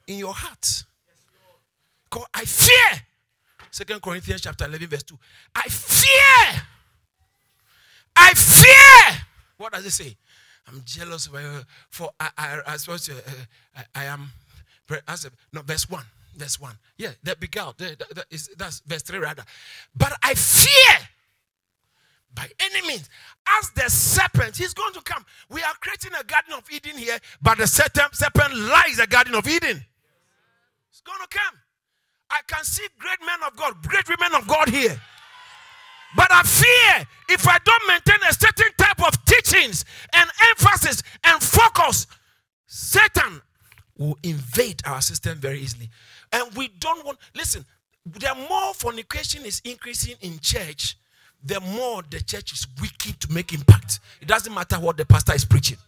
in 0.06 0.16
your 0.16 0.32
heart. 0.32 0.84
I 2.34 2.44
fear. 2.44 3.02
Second 3.70 4.00
Corinthians 4.00 4.40
chapter 4.40 4.64
11, 4.64 4.88
verse 4.88 5.02
2. 5.02 5.18
I 5.54 5.68
fear. 5.68 6.62
I 8.16 8.32
fear. 8.34 9.26
What 9.56 9.72
does 9.72 9.86
it 9.86 9.90
say? 9.90 10.16
I'm 10.66 10.82
jealous 10.84 11.28
uh, 11.32 11.62
for 11.90 12.10
I, 12.20 12.30
I, 12.36 12.60
I 12.66 12.76
suppose 12.76 13.08
uh, 13.08 13.14
I, 13.76 14.02
I 14.02 14.04
am. 14.04 14.30
No, 15.52 15.62
verse 15.62 15.88
1 15.88 16.02
verse 16.38 16.60
1. 16.60 16.72
Yeah, 16.96 17.10
that 17.24 17.40
big 17.40 17.58
out. 17.58 17.76
That, 17.78 17.98
that 17.98 18.26
is, 18.30 18.48
that's 18.56 18.80
verse 18.80 19.02
3 19.02 19.18
rather. 19.18 19.44
But 19.94 20.12
I 20.22 20.34
fear 20.34 21.08
by 22.34 22.48
any 22.60 22.86
means. 22.86 23.10
As 23.58 23.70
the 23.70 23.90
serpent, 23.90 24.56
he's 24.56 24.72
going 24.72 24.94
to 24.94 25.02
come. 25.02 25.24
We 25.50 25.62
are 25.62 25.74
creating 25.80 26.12
a 26.18 26.24
garden 26.24 26.54
of 26.54 26.64
Eden 26.70 26.96
here, 26.96 27.18
but 27.42 27.58
the 27.58 27.66
serpent, 27.66 28.14
serpent 28.14 28.54
lies 28.56 28.96
the 28.96 29.06
garden 29.06 29.34
of 29.34 29.46
Eden. 29.46 29.84
It's 30.90 31.00
going 31.00 31.20
to 31.20 31.28
come. 31.28 31.54
I 32.30 32.40
can 32.46 32.64
see 32.64 32.86
great 32.98 33.20
men 33.20 33.38
of 33.46 33.56
God, 33.56 33.82
great 33.82 34.08
women 34.08 34.34
of 34.34 34.46
God 34.46 34.68
here. 34.68 35.00
But 36.16 36.32
I 36.32 36.42
fear 36.42 37.06
if 37.28 37.46
I 37.46 37.58
don't 37.64 37.86
maintain 37.86 38.18
a 38.28 38.32
certain 38.32 38.72
type 38.78 39.06
of 39.06 39.24
teachings 39.24 39.84
and 40.14 40.30
emphasis 40.50 41.02
and 41.24 41.42
focus, 41.42 42.06
Satan 42.66 43.42
will 43.96 44.16
invade 44.22 44.82
our 44.86 45.00
system 45.00 45.38
very 45.38 45.60
easily. 45.60 45.90
And 46.32 46.54
we 46.54 46.68
don't 46.78 47.04
want, 47.04 47.18
listen, 47.34 47.64
the 48.06 48.34
more 48.48 48.72
fornication 48.74 49.44
is 49.44 49.60
increasing 49.64 50.16
in 50.20 50.38
church, 50.38 50.96
the 51.44 51.60
more 51.60 52.02
the 52.08 52.20
church 52.20 52.52
is 52.52 52.66
wicked 52.80 53.20
to 53.20 53.32
make 53.32 53.52
impact. 53.52 54.00
It 54.20 54.28
doesn't 54.28 54.52
matter 54.52 54.76
what 54.76 54.96
the 54.96 55.04
pastor 55.04 55.34
is 55.34 55.44
preaching. 55.44 55.78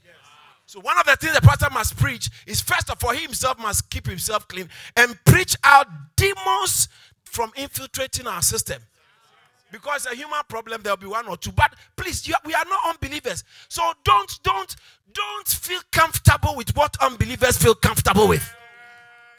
So 0.70 0.78
one 0.78 0.96
of 0.98 1.04
the 1.04 1.16
things 1.16 1.34
the 1.34 1.40
pastor 1.40 1.66
must 1.72 1.96
preach 1.96 2.30
is 2.46 2.60
first 2.60 2.90
of 2.90 3.04
all, 3.04 3.10
he 3.10 3.22
himself 3.22 3.58
must 3.58 3.90
keep 3.90 4.06
himself 4.06 4.46
clean 4.46 4.68
and 4.94 5.18
preach 5.24 5.56
out 5.64 5.88
demons 6.14 6.86
from 7.24 7.50
infiltrating 7.56 8.28
our 8.28 8.40
system. 8.40 8.80
Because 9.72 10.06
a 10.06 10.14
human 10.14 10.38
problem, 10.48 10.80
there'll 10.84 10.96
be 10.96 11.08
one 11.08 11.26
or 11.26 11.36
two. 11.36 11.50
But 11.50 11.74
please, 11.96 12.28
you, 12.28 12.36
we 12.44 12.54
are 12.54 12.64
not 12.68 12.78
unbelievers. 12.88 13.42
So 13.68 13.82
don't, 14.04 14.30
don't, 14.44 14.76
don't 15.12 15.48
feel 15.48 15.80
comfortable 15.90 16.54
with 16.54 16.76
what 16.76 16.96
unbelievers 17.02 17.56
feel 17.56 17.74
comfortable 17.74 18.28
with. 18.28 18.54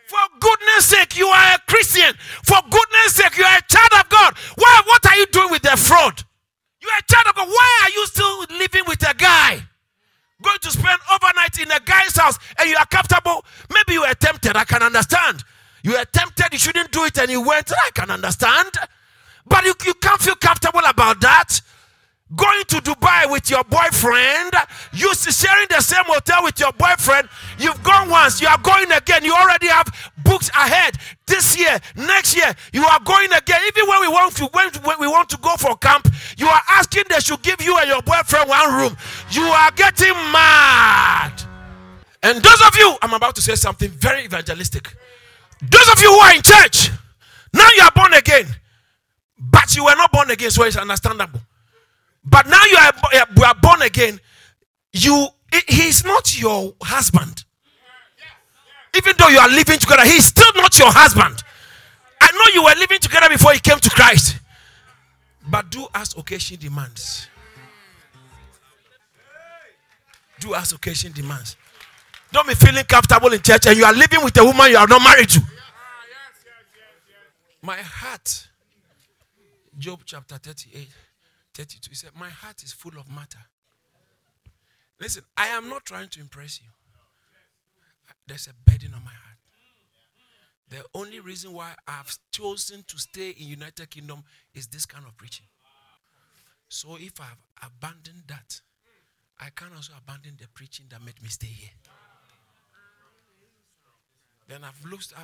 For 0.08 0.20
goodness 0.38 0.88
sake, 0.88 1.18
you 1.18 1.28
are 1.28 1.56
a 1.56 1.60
Christian. 1.66 2.14
For 2.44 2.58
goodness 2.70 3.16
sake, 3.16 3.38
you 3.38 3.46
are 3.46 3.58
a 3.58 3.64
child 3.70 4.04
of 4.04 4.10
God. 4.10 4.34
Why, 4.58 4.82
what 4.86 5.06
are 5.06 5.16
you 5.16 5.28
doing 5.28 5.52
with 5.52 5.62
the 5.62 5.78
fraud? 5.78 6.26
You 6.82 6.90
are 6.90 7.00
a 7.00 7.08
child 7.10 7.28
of 7.30 7.36
God. 7.36 7.48
Why 7.48 7.80
are 7.84 7.92
you 7.92 8.06
still 8.08 8.40
living 8.60 8.84
with 8.86 9.10
a 9.10 9.14
guy? 9.14 9.66
Going 10.42 10.60
to 10.62 10.72
spend 10.72 11.00
overnight 11.14 11.60
in 11.60 11.72
a 11.72 11.80
guy's 11.80 12.16
house 12.16 12.38
and 12.60 12.70
you 12.70 12.76
are 12.78 12.86
comfortable. 12.86 13.46
Maybe 13.72 13.94
you 13.94 14.02
were 14.02 14.14
tempted. 14.14 14.56
I 14.56 14.64
can 14.64 14.82
understand. 14.82 15.44
You 15.84 15.94
were 15.94 16.06
tempted, 16.06 16.48
you 16.52 16.60
shouldn't 16.60 16.92
do 16.92 17.06
it, 17.06 17.18
and 17.18 17.30
you 17.30 17.42
went. 17.42 17.72
I 17.72 17.90
can 17.92 18.12
understand. 18.12 18.70
But 19.48 19.66
you, 19.66 19.74
you 19.86 19.94
can't 19.96 20.22
feel 20.22 20.36
comfortable 20.36 20.82
about 20.88 21.20
that 21.22 21.62
going 22.36 22.64
to 22.68 22.76
Dubai 22.78 23.30
with 23.30 23.50
your 23.50 23.64
boyfriend, 23.66 24.54
you 24.94 25.14
sharing 25.16 25.68
the 25.70 25.82
same 25.82 26.06
hotel 26.06 26.44
with 26.44 26.60
your 26.60 26.72
boyfriend. 26.74 27.28
You've 27.58 27.82
gone 27.84 28.10
once, 28.10 28.42
you 28.42 28.48
are 28.48 28.58
going 28.60 28.92
again. 28.92 29.24
You 29.24 29.34
already 29.34 29.68
have 29.68 29.88
books 30.24 30.50
ahead. 30.50 30.96
This 31.28 31.58
year, 31.58 31.80
next 31.96 32.36
year, 32.36 32.54
you 32.74 32.84
are 32.86 33.00
going 33.02 33.32
again. 33.32 33.60
Even 33.68 33.88
when 33.88 34.02
we 34.02 34.08
want 34.08 34.36
to 34.38 34.46
when 34.84 35.00
we 35.00 35.08
want 35.08 35.30
to 35.30 35.38
go 35.38 35.56
for 35.58 35.76
camp, 35.78 36.08
you 36.38 36.48
are 36.48 36.62
asking 36.70 37.04
they 37.10 37.20
should 37.20 37.42
give 37.42 37.62
you 37.62 37.78
and 37.78 37.88
your 37.88 38.02
boyfriend 38.02 38.50
one 38.50 38.74
room. 38.74 38.98
You 39.32 39.44
are 39.44 39.72
getting 39.72 40.14
mad. 40.32 41.32
And 42.24 42.42
those 42.42 42.62
of 42.68 42.76
you, 42.78 42.96
I'm 43.02 43.14
about 43.14 43.36
to 43.36 43.42
say 43.42 43.56
something 43.56 43.90
very 43.90 44.26
evangelistic. 44.26 44.96
Those 45.62 45.90
of 45.92 46.02
you 46.02 46.10
who 46.12 46.20
are 46.20 46.36
in 46.36 46.42
church, 46.42 46.92
now 47.54 47.68
you 47.78 47.84
are 47.84 47.92
born 47.92 48.14
again, 48.14 48.46
but 49.40 49.76
you 49.76 49.86
were 49.86 49.96
not 49.96 50.12
born 50.12 50.30
again, 50.32 50.52
so 50.52 50.64
it's 50.64 50.76
understandable. 50.78 51.40
But 52.24 52.48
now 52.48 52.64
you 52.66 52.78
are, 52.78 52.94
you 53.36 53.44
are 53.44 53.56
born 53.56 53.82
again. 53.82 54.20
You 54.94 55.28
he's 55.68 56.04
not 56.04 56.40
your 56.40 56.74
husband. 56.82 57.44
Even 58.96 59.14
though 59.18 59.30
you 59.30 59.40
are 59.40 59.50
living 59.50 59.80
together, 59.80 60.04
he's 60.04 60.26
still 60.26 60.52
not 60.56 60.78
your 60.78 60.92
husband. 60.92 61.44
I 62.20 62.32
know 62.32 62.54
you 62.54 62.64
were 62.64 62.80
living 62.80 63.00
together 63.00 63.30
before 63.30 63.54
he 63.54 63.60
came 63.60 63.80
to 63.80 63.90
Christ. 63.90 64.38
But 65.50 65.72
do 65.72 65.88
as 65.96 66.16
occasion 66.16 66.58
demands. 66.60 67.28
Do 70.40 70.54
as 70.56 70.72
occasion 70.74 71.12
demands. 71.14 71.56
Don't 72.32 72.48
be 72.48 72.54
feeling 72.54 72.84
comfortable 72.86 73.32
in 73.34 73.42
church 73.42 73.66
and 73.66 73.78
you 73.78 73.86
are 73.86 73.94
living 73.94 74.24
with 74.24 74.38
a 74.40 74.44
woman 74.44 74.72
you 74.72 74.78
are 74.78 74.88
not 74.88 75.04
married 75.04 75.30
to. 75.30 75.42
My 77.62 77.78
heart, 77.78 78.48
Job 79.78 80.02
chapter 80.06 80.38
38. 80.38 80.88
32. 81.54 81.90
He 81.90 81.96
said, 81.96 82.12
My 82.18 82.30
heart 82.30 82.64
is 82.64 82.72
full 82.74 82.98
of 83.00 83.10
matter. 83.10 83.40
Listen, 85.00 85.24
I 85.36 85.48
am 85.48 85.70
not 85.70 85.86
trying 85.86 86.10
to 86.10 86.20
impress 86.20 86.62
you. 86.62 86.68
There's 88.28 88.48
a 88.48 88.70
burden 88.70 88.94
on 88.94 89.04
my 89.04 89.12
heart. 89.12 89.38
The 90.70 90.84
only 90.94 91.20
reason 91.20 91.52
why 91.52 91.74
I've 91.88 92.18
chosen 92.32 92.84
to 92.88 92.98
stay 92.98 93.32
in 93.32 93.48
United 93.48 93.90
Kingdom 93.90 94.24
is 94.54 94.68
this 94.68 94.86
kind 94.86 95.06
of 95.06 95.18
preaching. 95.18 95.48
So 96.70 96.96
if 96.98 97.20
I've 97.20 97.44
abandoned 97.62 98.24
that, 98.28 98.62
I 99.40 99.50
can 99.54 99.68
also 99.76 99.94
abandon 99.98 100.38
the 100.40 100.48
preaching 100.54 100.86
that 100.92 101.04
made 101.04 101.22
me 101.22 101.28
stay 101.28 101.48
here. 101.48 101.72
Then 104.48 104.64
I've 104.64 104.86
lost. 104.90 105.14
Uh, 105.18 105.22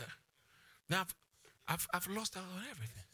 uh, 0.00 0.04
now 0.88 1.00
I've, 1.00 1.14
I've, 1.68 1.88
I've 1.92 2.06
lost 2.08 2.36
out 2.36 2.44
on 2.56 2.64
everything. 2.70 3.04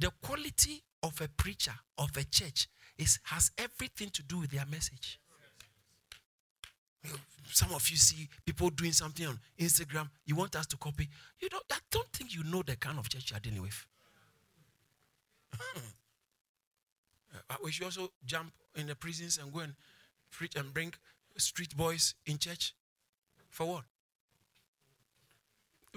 The 0.00 0.10
quality 0.22 0.82
of 1.02 1.20
a 1.20 1.28
preacher, 1.28 1.74
of 1.98 2.16
a 2.16 2.24
church, 2.24 2.68
is, 2.96 3.18
has 3.24 3.50
everything 3.58 4.08
to 4.14 4.22
do 4.22 4.38
with 4.38 4.50
their 4.50 4.64
message. 4.64 5.20
Some 7.44 7.72
of 7.74 7.86
you 7.90 7.96
see 7.96 8.26
people 8.46 8.70
doing 8.70 8.92
something 8.92 9.26
on 9.26 9.38
Instagram, 9.58 10.08
you 10.24 10.36
want 10.36 10.56
us 10.56 10.66
to 10.68 10.78
copy. 10.78 11.06
You 11.40 11.50
don't, 11.50 11.64
I 11.70 11.78
don't 11.90 12.10
think 12.12 12.34
you 12.34 12.44
know 12.44 12.62
the 12.62 12.76
kind 12.76 12.98
of 12.98 13.10
church 13.10 13.30
you 13.30 13.36
are 13.36 13.40
dealing 13.40 13.62
with. 13.62 13.86
Uh, 17.50 17.54
we 17.62 17.70
should 17.70 17.84
also 17.84 18.10
jump 18.24 18.52
in 18.76 18.86
the 18.86 18.94
prisons 18.94 19.38
and 19.38 19.52
go 19.52 19.60
and 19.60 19.74
preach 20.30 20.56
and 20.56 20.72
bring 20.72 20.94
street 21.36 21.76
boys 21.76 22.14
in 22.26 22.38
church. 22.38 22.74
For 23.50 23.66
what? 23.66 23.84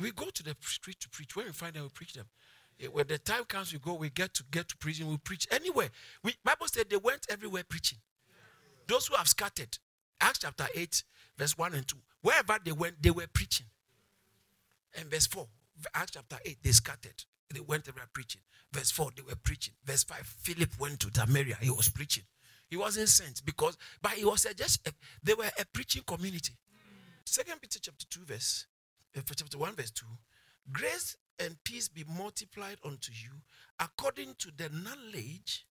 We 0.01 0.11
go 0.11 0.25
to 0.29 0.43
the 0.43 0.55
street 0.61 0.99
to 1.01 1.09
preach. 1.09 1.35
When 1.35 1.45
we 1.45 1.51
find 1.53 1.73
them, 1.73 1.83
we 1.83 1.89
preach 1.89 2.13
them. 2.13 2.25
Eh, 2.81 2.87
when 2.87 3.07
the 3.07 3.17
time 3.17 3.43
comes, 3.45 3.73
we 3.73 3.79
go, 3.79 3.93
we 3.93 4.09
get 4.09 4.33
to 4.35 4.43
get 4.51 4.67
to 4.69 4.77
prison, 4.77 5.07
we 5.07 5.17
preach 5.17 5.47
anywhere. 5.51 5.89
We, 6.23 6.35
Bible 6.43 6.67
said 6.67 6.89
they 6.89 6.97
went 6.97 7.27
everywhere 7.29 7.63
preaching. 7.67 7.99
Those 8.87 9.07
who 9.07 9.15
have 9.15 9.27
scattered, 9.27 9.77
Acts 10.19 10.39
chapter 10.39 10.65
8, 10.73 11.03
verse 11.37 11.57
1 11.57 11.73
and 11.73 11.87
2, 11.87 11.97
wherever 12.21 12.57
they 12.63 12.71
went, 12.71 13.01
they 13.01 13.11
were 13.11 13.27
preaching. 13.31 13.67
And 14.97 15.09
verse 15.09 15.27
4, 15.27 15.47
Acts 15.93 16.11
chapter 16.11 16.37
8, 16.43 16.57
they 16.61 16.71
scattered. 16.71 17.23
They 17.53 17.59
went 17.59 17.87
everywhere 17.87 18.09
preaching. 18.13 18.41
Verse 18.71 18.91
4, 18.91 19.11
they 19.15 19.21
were 19.21 19.35
preaching. 19.35 19.73
Verse 19.85 20.03
5, 20.03 20.17
Philip 20.41 20.69
went 20.79 20.99
to 21.01 21.11
Samaria. 21.13 21.57
He 21.61 21.69
was 21.69 21.89
preaching. 21.89 22.23
He 22.69 22.77
wasn't 22.77 23.09
sent 23.09 23.45
because, 23.45 23.77
but 24.01 24.13
he 24.13 24.25
was 24.25 24.45
a, 24.45 24.53
just, 24.53 24.87
a, 24.87 24.91
they 25.21 25.35
were 25.35 25.49
a 25.59 25.65
preaching 25.71 26.01
community. 26.07 26.53
Second 27.25 27.61
Peter 27.61 27.79
chapter 27.79 28.05
2, 28.09 28.21
verse, 28.25 28.65
uh, 29.15 29.21
chapter 29.35 29.57
1, 29.57 29.75
verse 29.75 29.91
2. 29.91 30.05
Grace 30.71 31.17
and 31.39 31.55
peace 31.63 31.87
be 31.87 32.03
multiplied 32.17 32.77
unto 32.83 33.11
you 33.11 33.31
according 33.79 34.35
to 34.37 34.49
the 34.55 34.69
knowledge 34.69 35.65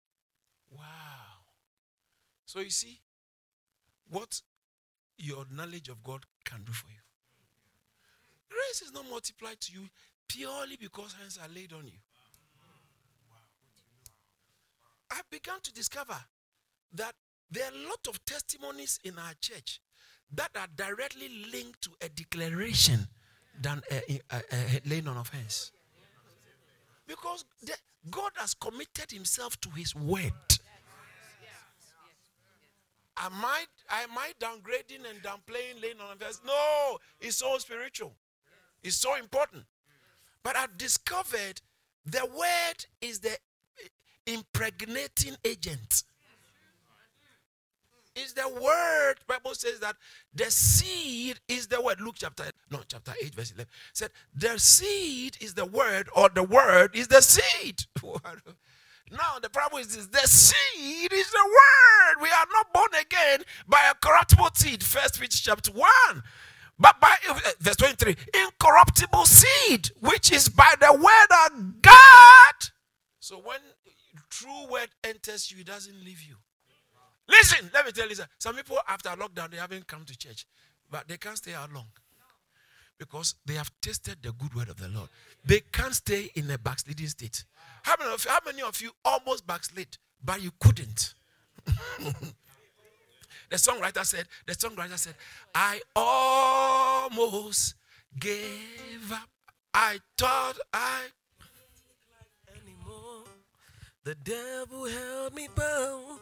Wow. 0.71 1.43
So 2.45 2.59
you 2.59 2.69
see 2.69 2.99
what 4.09 4.41
your 5.17 5.45
knowledge 5.51 5.89
of 5.89 6.03
God 6.03 6.25
can 6.45 6.63
do 6.63 6.71
for 6.71 6.89
you. 6.89 6.95
Grace 8.49 8.81
is 8.81 8.93
not 8.93 9.09
multiplied 9.09 9.59
to 9.61 9.73
you 9.73 9.87
purely 10.27 10.77
because 10.79 11.13
hands 11.13 11.39
are 11.41 11.53
laid 11.53 11.73
on 11.73 11.85
you. 11.85 11.99
I 15.11 15.21
began 15.29 15.59
to 15.63 15.73
discover 15.73 16.17
that 16.93 17.13
there 17.49 17.65
are 17.65 17.73
a 17.73 17.87
lot 17.89 18.07
of 18.07 18.23
testimonies 18.23 18.99
in 19.03 19.19
our 19.19 19.33
church 19.41 19.81
that 20.33 20.51
are 20.55 20.67
directly 20.75 21.27
linked 21.51 21.81
to 21.81 21.89
a 22.01 22.07
declaration 22.07 23.07
than 23.61 23.81
laying 24.85 25.07
on 25.07 25.17
of 25.17 25.29
hands. 25.29 25.71
Because 27.07 27.45
the, 27.61 27.73
God 28.09 28.31
has 28.35 28.53
committed 28.53 29.11
himself 29.11 29.59
to 29.61 29.69
his 29.69 29.95
word. 29.95 30.31
Am 33.17 33.33
I, 33.43 33.65
am 33.89 34.17
I 34.17 34.31
downgrading 34.39 35.07
and 35.09 35.21
downplaying 35.21 35.81
laying 35.81 35.99
on 35.99 36.13
of 36.13 36.21
hands? 36.21 36.41
No, 36.45 36.97
it's 37.19 37.37
so 37.37 37.57
spiritual. 37.59 38.13
It's 38.83 38.95
so 38.95 39.15
important. 39.15 39.65
But 40.43 40.55
I've 40.55 40.77
discovered 40.77 41.61
the 42.05 42.25
word 42.25 42.85
is 42.99 43.19
the 43.19 43.37
impregnating 44.25 45.35
agent. 45.45 46.03
Is 48.13 48.33
the 48.33 48.47
word. 48.49 49.15
Bible 49.25 49.55
says 49.55 49.79
that 49.79 49.95
the 50.33 50.51
seed 50.51 51.39
is 51.47 51.67
the 51.67 51.81
word. 51.81 52.01
Luke 52.01 52.15
chapter 52.17 52.43
no 52.69 52.81
chapter 52.85 53.13
8, 53.23 53.33
verse 53.33 53.51
11 53.51 53.71
said, 53.93 54.11
The 54.35 54.59
seed 54.59 55.37
is 55.39 55.53
the 55.53 55.65
word, 55.65 56.09
or 56.13 56.27
the 56.27 56.43
word 56.43 56.93
is 56.93 57.07
the 57.07 57.21
seed. 57.21 57.83
now 58.03 59.39
the 59.41 59.49
problem 59.49 59.81
is 59.81 59.95
this 59.95 60.07
the 60.07 60.27
seed 60.27 61.13
is 61.13 61.31
the 61.31 61.45
word. 61.45 62.21
We 62.21 62.27
are 62.29 62.47
not 62.51 62.73
born 62.73 62.89
again 62.99 63.43
by 63.65 63.79
a 63.89 63.95
corruptible 63.95 64.49
seed. 64.55 64.83
First 64.83 65.19
Peter 65.19 65.37
chapter 65.41 65.71
1. 65.71 65.89
But 66.77 66.99
by 66.99 67.15
uh, 67.29 67.39
verse 67.59 67.75
23, 67.77 68.15
incorruptible 68.33 69.25
seed, 69.25 69.91
which 69.99 70.31
is 70.31 70.49
by 70.49 70.73
the 70.81 70.91
word 70.91 71.27
of 71.45 71.81
God. 71.81 72.71
So 73.19 73.37
when 73.37 73.59
true 74.31 74.67
word 74.69 74.89
enters 75.03 75.51
you, 75.51 75.59
it 75.59 75.67
doesn't 75.67 76.03
leave 76.03 76.23
you. 76.23 76.37
Listen, 77.27 77.69
let 77.73 77.85
me 77.85 77.91
tell 77.91 78.09
you 78.09 78.15
something. 78.15 78.33
Some 78.39 78.55
people 78.55 78.77
after 78.87 79.09
lockdown 79.09 79.51
they 79.51 79.57
haven't 79.57 79.87
come 79.87 80.05
to 80.05 80.17
church, 80.17 80.45
but 80.89 81.07
they 81.07 81.17
can't 81.17 81.37
stay 81.37 81.53
out 81.53 81.71
long 81.73 81.87
because 83.01 83.33
they 83.47 83.55
have 83.55 83.71
tasted 83.81 84.17
the 84.21 84.31
good 84.33 84.53
word 84.53 84.69
of 84.69 84.77
the 84.77 84.87
Lord. 84.89 85.09
They 85.43 85.61
can't 85.71 85.95
stay 85.95 86.29
in 86.35 86.51
a 86.51 86.57
backsliding 86.59 87.07
state. 87.07 87.45
How 87.81 87.95
many 87.97 88.13
of 88.13 88.23
you, 88.23 88.29
how 88.29 88.39
many 88.45 88.61
of 88.61 88.79
you 88.79 88.91
almost 89.03 89.47
backslid, 89.47 89.97
but 90.23 90.39
you 90.39 90.51
couldn't? 90.59 91.15
the 91.65 93.55
songwriter 93.55 94.05
said, 94.05 94.27
the 94.45 94.53
songwriter 94.53 94.99
said, 94.99 95.15
I 95.55 95.81
almost 95.95 97.73
gave 98.19 99.11
up. 99.11 99.27
I 99.73 99.99
thought 100.15 100.59
I 100.71 101.05
anymore. 102.49 103.23
The 104.03 104.13
devil 104.13 104.85
held 104.85 105.33
me 105.33 105.47
bound. 105.55 106.19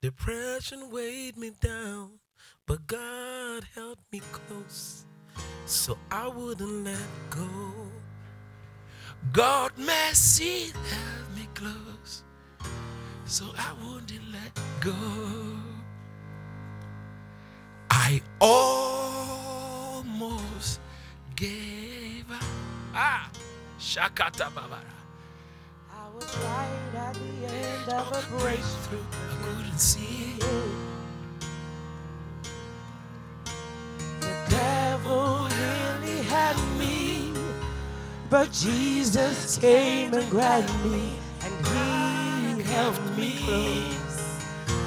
Depression 0.00 0.90
weighed 0.90 1.36
me 1.36 1.50
down. 1.60 2.20
But 2.66 2.86
God 2.86 3.64
held 3.74 3.98
me 4.12 4.20
close. 4.32 5.04
So 5.66 5.98
I 6.10 6.28
wouldn't 6.28 6.84
let 6.84 7.08
go. 7.30 7.88
God 9.32 9.72
mercy 9.76 10.72
held 10.72 11.36
me 11.36 11.46
close, 11.54 12.22
so 13.26 13.46
I 13.58 13.72
wouldn't 13.82 14.32
let 14.32 14.58
go. 14.80 14.94
I 17.90 18.22
almost 18.40 20.00
gave 21.36 22.30
up. 22.30 22.42
Ah, 22.94 23.28
Shakata 23.78 24.50
Babara. 24.52 24.96
I 25.92 26.08
was 26.14 26.36
right 26.38 26.87
at 27.08 27.14
the 27.14 27.46
end 27.46 27.88
of 27.88 28.06
a 28.12 28.38
breakthrough. 28.38 28.98
I 29.12 29.36
couldn't 29.42 29.78
see. 29.78 30.34
The 34.20 34.34
devil 34.50 35.48
really 35.48 36.22
had 36.24 36.56
me, 36.78 37.32
but 38.28 38.52
Jesus 38.52 39.56
came 39.56 40.12
and 40.12 40.28
grabbed 40.30 40.68
me, 40.84 41.14
and 41.44 42.58
he 42.58 42.62
held 42.62 42.98
me 43.16 43.38
close, 43.44 44.20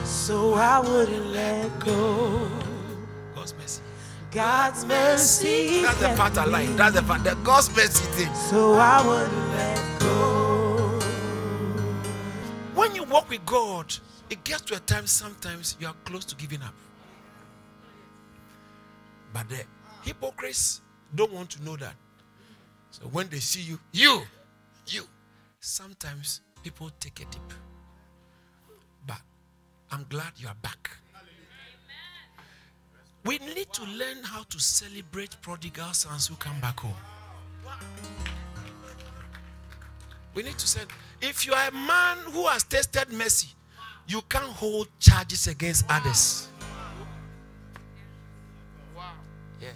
so 0.04 0.54
I 0.54 0.80
wouldn't 0.80 1.28
let 1.28 1.80
go. 1.80 2.48
God's 3.34 3.56
mercy. 3.56 3.82
God's 4.32 4.86
mercy. 4.86 5.82
That's 5.82 6.00
the 6.00 6.14
part 6.16 6.38
I 6.38 6.46
like. 6.46 6.70
That's 6.78 6.96
the 6.96 7.02
part. 7.02 7.24
The 7.24 7.36
God's 7.44 7.76
mercy 7.76 8.06
thing. 8.14 8.34
So 8.36 8.74
I 8.74 9.06
wouldn't 9.06 9.50
let 9.56 9.71
When 12.92 13.04
you 13.04 13.10
walk 13.10 13.30
with 13.30 13.46
God, 13.46 13.96
it 14.30 14.44
gets 14.44 14.64
to 14.64 14.76
a 14.76 14.80
time 14.80 15.08
sometimes 15.08 15.78
you 15.80 15.88
are 15.88 15.96
close 16.04 16.26
to 16.26 16.36
giving 16.36 16.62
up. 16.62 16.74
But 19.34 19.48
the 19.48 19.64
hypocrites 20.02 20.82
don't 21.16 21.32
want 21.32 21.52
to 21.52 21.64
know 21.64 21.78
that. 21.78 21.94
So 22.90 23.04
when 23.04 23.30
they 23.30 23.40
see 23.40 23.62
you, 23.62 23.80
you, 23.94 24.24
you, 24.88 25.08
sometimes 25.62 26.42
people 26.64 26.92
take 27.00 27.22
a 27.22 27.24
dip. 27.32 27.54
But 29.08 29.22
I'm 29.90 30.06
glad 30.10 30.34
you 30.36 30.50
are 30.50 30.58
back. 30.62 30.90
We 33.24 33.38
need 33.38 33.72
to 33.72 33.86
learn 33.86 34.22
how 34.22 34.44
to 34.44 34.60
celebrate 34.60 35.42
prodigal 35.42 35.94
sons 35.94 36.28
who 36.28 36.36
come 36.36 36.60
back 36.60 36.82
home. 36.82 36.92
We 40.34 40.44
need 40.44 40.58
to 40.58 40.68
say, 40.68 40.82
if 41.22 41.46
you 41.46 41.54
are 41.54 41.68
a 41.68 41.72
man 41.72 42.18
who 42.32 42.48
has 42.48 42.64
tasted 42.64 43.12
mercy, 43.12 43.50
you 44.08 44.22
can't 44.30 44.44
hold 44.46 44.88
charges 45.00 45.48
against 45.48 45.86
others. 45.90 46.48
Yeah. 49.62 49.70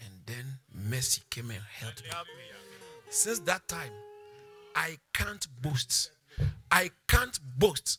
And 0.00 0.12
then 0.26 0.44
mercy 0.72 1.22
came 1.30 1.50
and 1.50 1.60
helped 1.78 2.02
me. 2.04 2.10
Since 3.08 3.40
that 3.40 3.66
time, 3.66 3.92
I 4.76 4.98
can't 5.12 5.46
boast. 5.62 6.12
I 6.70 6.90
can't 7.08 7.38
boast 7.58 7.98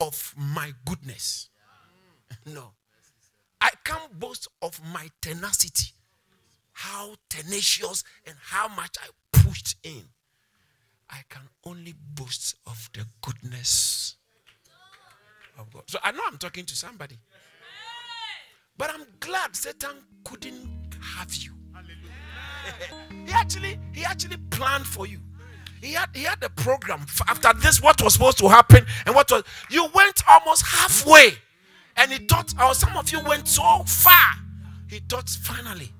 of 0.00 0.34
my 0.36 0.72
goodness. 0.84 1.48
No. 2.46 2.72
I 3.60 3.70
can't 3.84 4.18
boast 4.18 4.48
of 4.62 4.80
my 4.94 5.10
tenacity. 5.20 5.92
How 6.72 7.14
tenacious 7.28 8.04
and 8.26 8.36
how 8.40 8.68
much 8.68 8.96
I 9.00 9.08
pushed 9.32 9.76
in. 9.82 10.04
I 11.08 11.22
can 11.28 11.42
only 11.64 11.94
boast 12.14 12.54
of 12.66 12.88
the 12.92 13.04
goodness 13.20 14.16
of 15.58 15.72
God. 15.72 15.82
So 15.88 15.98
I 16.02 16.12
know 16.12 16.22
I'm 16.26 16.38
talking 16.38 16.64
to 16.64 16.76
somebody. 16.76 17.18
But 18.76 18.90
I'm 18.94 19.04
glad 19.18 19.54
Satan 19.54 19.96
couldn't 20.24 20.68
have 21.16 21.34
you. 21.34 21.52
he 23.26 23.32
actually 23.32 23.78
he 23.92 24.04
actually 24.04 24.36
planned 24.50 24.86
for 24.86 25.06
you. 25.06 25.18
He 25.82 25.92
had 25.92 26.08
he 26.14 26.22
had 26.22 26.42
a 26.42 26.48
program 26.50 27.00
after 27.28 27.52
this. 27.60 27.82
What 27.82 28.02
was 28.02 28.14
supposed 28.14 28.38
to 28.38 28.48
happen 28.48 28.86
and 29.06 29.14
what 29.14 29.30
was 29.30 29.42
you 29.70 29.88
went 29.94 30.22
almost 30.28 30.64
halfway, 30.66 31.34
and 31.96 32.10
he 32.10 32.18
thought, 32.26 32.52
or 32.62 32.74
some 32.74 32.96
of 32.96 33.10
you 33.10 33.20
went 33.24 33.48
so 33.48 33.82
far. 33.86 34.34
He 34.88 35.00
thought 35.00 35.28
finally, 35.28 35.92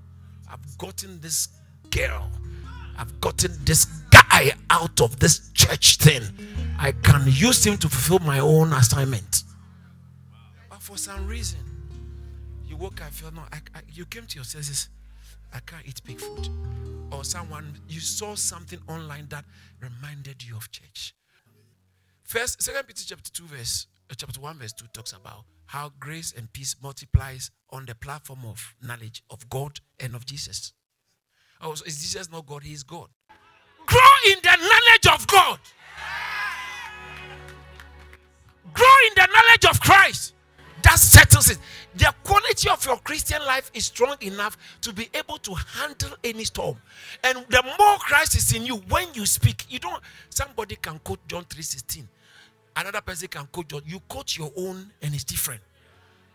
I've 0.51 0.79
gotten 0.79 1.21
this 1.21 1.49
girl, 1.91 2.31
I've 2.99 3.21
gotten 3.21 3.53
this 3.65 3.85
guy 3.85 4.53
out 4.69 5.01
of 5.01 5.19
this 5.19 5.51
church 5.53 5.97
thing. 5.99 6.23
I 6.79 6.93
can 6.93 7.25
use 7.27 7.65
him 7.65 7.79
to 7.79 7.89
fulfill 7.89 8.27
my 8.27 8.41
own 8.41 8.73
assignment. 8.73 9.45
But 10.69 10.83
for 10.83 10.97
some 10.97 11.27
reason, 11.27 11.61
you 12.67 12.77
woke 12.77 13.01
up, 13.03 13.13
feel 13.13 13.31
no, 13.33 13.43
I, 13.53 13.59
I, 13.75 13.81
you 13.93 14.07
came 14.07 14.27
to 14.27 14.35
your 14.37 14.45
senses. 14.45 14.89
I 15.53 15.59
can't 15.61 15.87
eat 15.87 16.01
pig 16.05 16.21
food. 16.21 16.49
Or 17.13 17.25
someone, 17.25 17.79
you 17.89 18.01
saw 18.01 18.35
something 18.35 18.79
online 18.89 19.27
that 19.31 19.45
reminded 19.81 20.43
you 20.47 20.57
of 20.57 20.71
church. 20.71 21.15
First, 22.23 22.63
Second 22.63 22.87
Peter 22.87 23.03
chapter 23.05 23.31
2, 23.33 23.45
verse 23.47 23.87
uh, 24.11 24.15
chapter 24.17 24.41
1, 24.41 24.59
verse 24.59 24.73
2 24.73 24.87
talks 24.93 25.13
about 25.13 25.45
how 25.71 25.93
grace 26.01 26.35
and 26.37 26.53
peace 26.53 26.75
multiplies 26.83 27.53
on 27.71 27.87
the 27.87 27.95
platform 27.95 28.41
of 28.45 28.75
knowledge 28.83 29.23
of 29.31 29.49
God 29.49 29.79
and 30.01 30.17
of 30.17 30.27
Jesus. 30.27 30.73
Oh, 31.61 31.71
is 31.87 32.03
Jesus 32.03 32.29
not 32.33 32.45
God? 32.47 32.65
He 32.65 32.73
is 32.73 32.83
God. 32.83 33.07
Grow 33.87 34.01
in 34.27 34.39
the 34.43 34.57
knowledge 34.57 35.15
of 35.15 35.25
God. 35.29 35.61
Grow 38.75 38.97
in 39.07 39.13
the 39.15 39.29
knowledge 39.33 39.65
of 39.71 39.81
Christ. 39.81 40.35
That 40.83 40.99
settles 40.99 41.51
it. 41.51 41.59
The 41.95 42.13
quality 42.25 42.69
of 42.69 42.85
your 42.85 42.97
Christian 42.97 43.45
life 43.47 43.71
is 43.73 43.85
strong 43.85 44.17
enough 44.23 44.59
to 44.81 44.93
be 44.93 45.09
able 45.15 45.39
to 45.39 45.55
handle 45.55 46.17
any 46.25 46.43
storm. 46.43 46.79
And 47.23 47.47
the 47.49 47.63
more 47.63 47.99
Christ 47.99 48.35
is 48.35 48.53
in 48.57 48.67
you, 48.67 48.79
when 48.89 49.07
you 49.15 49.25
speak, 49.25 49.67
you 49.69 49.79
don't. 49.79 50.03
Somebody 50.31 50.75
can 50.75 50.99
quote 50.99 51.25
John 51.29 51.45
3:16. 51.45 52.09
Another 52.81 53.01
person 53.01 53.29
can 53.29 53.47
quote 53.47 53.71
your, 53.73 53.81
you 53.87 54.01
quote 54.09 54.37
your 54.37 54.51
own 54.57 54.91
and 55.03 55.15
it's 55.15 55.25
different. 55.25 55.61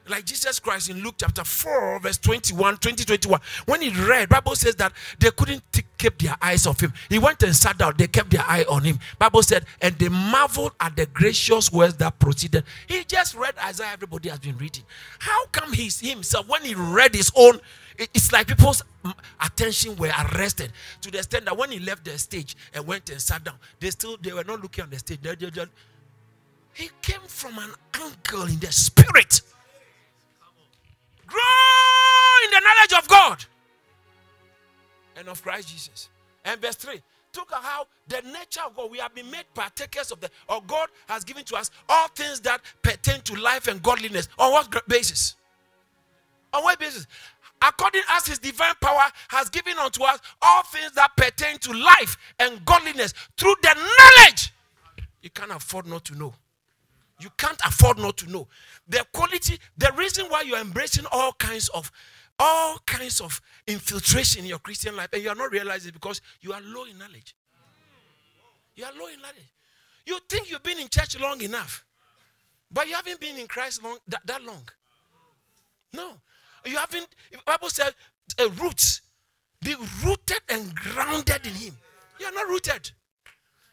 Like 0.08 0.25
Jesus 0.25 0.60
Christ 0.60 0.91
in 0.91 1.01
Luke 1.01 1.15
chapter 1.17 1.43
4, 1.43 1.99
verse 1.99 2.17
21, 2.17 2.77
20, 2.77 3.05
21. 3.05 3.39
When 3.65 3.81
he 3.81 3.89
read, 3.89 4.29
Bible 4.29 4.55
says 4.55 4.75
that 4.75 4.93
they 5.19 5.31
couldn't 5.31 5.63
t- 5.71 5.81
keep 5.97 6.19
their 6.19 6.36
eyes 6.39 6.67
off 6.67 6.79
him. 6.79 6.93
He 7.10 7.17
went 7.17 7.41
and 7.41 7.55
sat 7.55 7.79
down, 7.79 7.95
they 7.97 8.05
kept 8.05 8.29
their 8.29 8.43
eye 8.47 8.65
on 8.69 8.84
him. 8.84 8.99
Bible 9.17 9.41
said, 9.41 9.65
and 9.81 9.95
they 9.97 10.10
marveled 10.10 10.73
at 10.79 10.95
the 10.95 11.08
gracious 11.08 11.71
words 11.71 11.95
that 11.95 12.19
proceeded. 12.19 12.65
He 12.86 13.03
just 13.03 13.34
read 13.34 13.55
Isaiah, 13.58 13.89
everybody 13.93 14.29
has 14.29 14.38
been 14.38 14.58
reading. 14.58 14.84
How 15.17 15.47
come 15.47 15.73
he 15.73 15.89
himself, 16.08 16.47
when 16.47 16.62
he 16.62 16.75
read 16.75 17.15
his 17.15 17.31
own, 17.36 17.60
it's 17.97 18.31
like 18.31 18.47
people's 18.47 18.84
mm, 19.03 19.13
attention 19.43 19.95
were 19.95 20.12
arrested 20.34 20.71
to 21.01 21.10
the 21.10 21.17
extent 21.19 21.45
that 21.45 21.58
when 21.58 21.71
he 21.71 21.79
left 21.79 22.05
the 22.05 22.17
stage 22.19 22.55
and 22.73 22.86
went 22.86 23.10
and 23.10 23.21
sat 23.21 23.43
down, 23.43 23.55
they 23.79 23.89
still 23.89 24.17
they 24.21 24.34
were 24.34 24.43
not 24.43 24.62
looking 24.62 24.84
on 24.84 24.89
the 24.89 24.99
stage. 24.99 25.19
They, 25.21 25.34
they, 25.36 25.49
they, 25.49 25.65
he 26.75 26.89
came 27.01 27.21
from 27.27 27.57
an 27.57 27.71
angle 27.93 28.43
in 28.43 28.59
the 28.59 28.71
spirit. 28.71 29.41
Grow 31.25 31.39
in 32.45 32.51
the 32.51 32.61
knowledge 32.61 33.03
of 33.03 33.07
God 33.07 33.45
and 35.15 35.29
of 35.29 35.41
Christ 35.41 35.69
Jesus. 35.69 36.09
And 36.43 36.61
verse 36.61 36.75
3 36.75 37.01
took 37.31 37.51
how 37.51 37.88
the 38.07 38.21
nature 38.21 38.61
of 38.65 38.75
God, 38.75 38.91
we 38.91 38.97
have 38.99 39.15
been 39.15 39.31
made 39.31 39.45
partakers 39.53 40.11
of 40.11 40.19
the, 40.19 40.29
or 40.47 40.61
God 40.67 40.89
has 41.07 41.23
given 41.23 41.43
to 41.45 41.55
us 41.55 41.71
all 41.88 42.09
things 42.09 42.41
that 42.41 42.61
pertain 42.81 43.21
to 43.21 43.35
life 43.35 43.67
and 43.67 43.81
godliness. 43.81 44.27
On 44.38 44.51
what 44.51 44.88
basis? 44.88 45.35
On 46.53 46.61
what 46.63 46.77
basis? 46.77 47.07
According 47.61 48.01
as 48.11 48.25
his 48.25 48.38
divine 48.38 48.75
power 48.81 49.03
has 49.29 49.49
given 49.49 49.77
unto 49.77 50.03
us 50.03 50.19
all 50.41 50.63
things 50.63 50.91
that 50.93 51.11
pertain 51.15 51.57
to 51.59 51.73
life 51.73 52.17
and 52.39 52.63
godliness 52.65 53.13
through 53.38 53.55
the 53.61 53.73
knowledge. 53.73 54.53
You 55.21 55.29
can't 55.29 55.51
afford 55.51 55.88
not 55.88 56.03
to 56.05 56.15
know. 56.15 56.33
You 57.19 57.30
can't 57.38 57.60
afford 57.65 57.97
not 57.97 58.17
to 58.17 58.30
know. 58.30 58.47
The 58.88 59.06
quality, 59.13 59.58
the 59.78 59.91
reason 59.97 60.25
why 60.28 60.41
you're 60.41 60.60
embracing 60.60 61.06
all 61.12 61.34
kinds 61.34 61.69
of 61.69 61.91
all 62.38 62.78
kinds 62.86 63.21
of 63.21 63.41
infiltration 63.65 64.43
in 64.43 64.49
your 64.49 64.60
Christian 64.60 64.95
life 64.95 65.08
and 65.13 65.23
you 65.23 65.30
are 65.30 65.36
not 65.36 65.51
realizing 65.51 65.93
because 65.93 66.19
you 66.41 66.51
are 66.51 66.60
low 66.62 66.84
in 66.84 66.97
knowledge. 66.97 67.34
You 68.75 68.84
are 68.84 68.91
low 68.99 69.08
in 69.08 69.21
knowledge. 69.21 69.54
You 70.06 70.19
think 70.28 70.51
you've 70.51 70.62
been 70.62 70.80
in 70.80 70.89
church 70.89 71.17
long 71.19 71.41
enough, 71.41 71.86
but 72.69 72.88
you 72.88 72.95
haven't 72.95 73.21
been 73.21 73.38
in 73.38 73.47
Christ 73.47 73.82
long 73.84 73.97
that, 74.08 74.21
that 74.28 74.43
long. 74.43 74.67
No. 75.93 76.12
You 76.65 76.78
haven't, 76.78 77.08
the 77.32 77.39
Bible 77.45 77.69
says, 77.69 77.93
uh, 78.39 78.49
roots. 78.62 79.01
Be 79.62 79.75
rooted 80.04 80.41
and 80.49 80.75
grounded 80.75 81.45
in 81.45 81.54
Him. 81.54 81.78
You 82.19 82.25
are 82.28 82.32
not 82.32 82.47
rooted. 82.47 82.91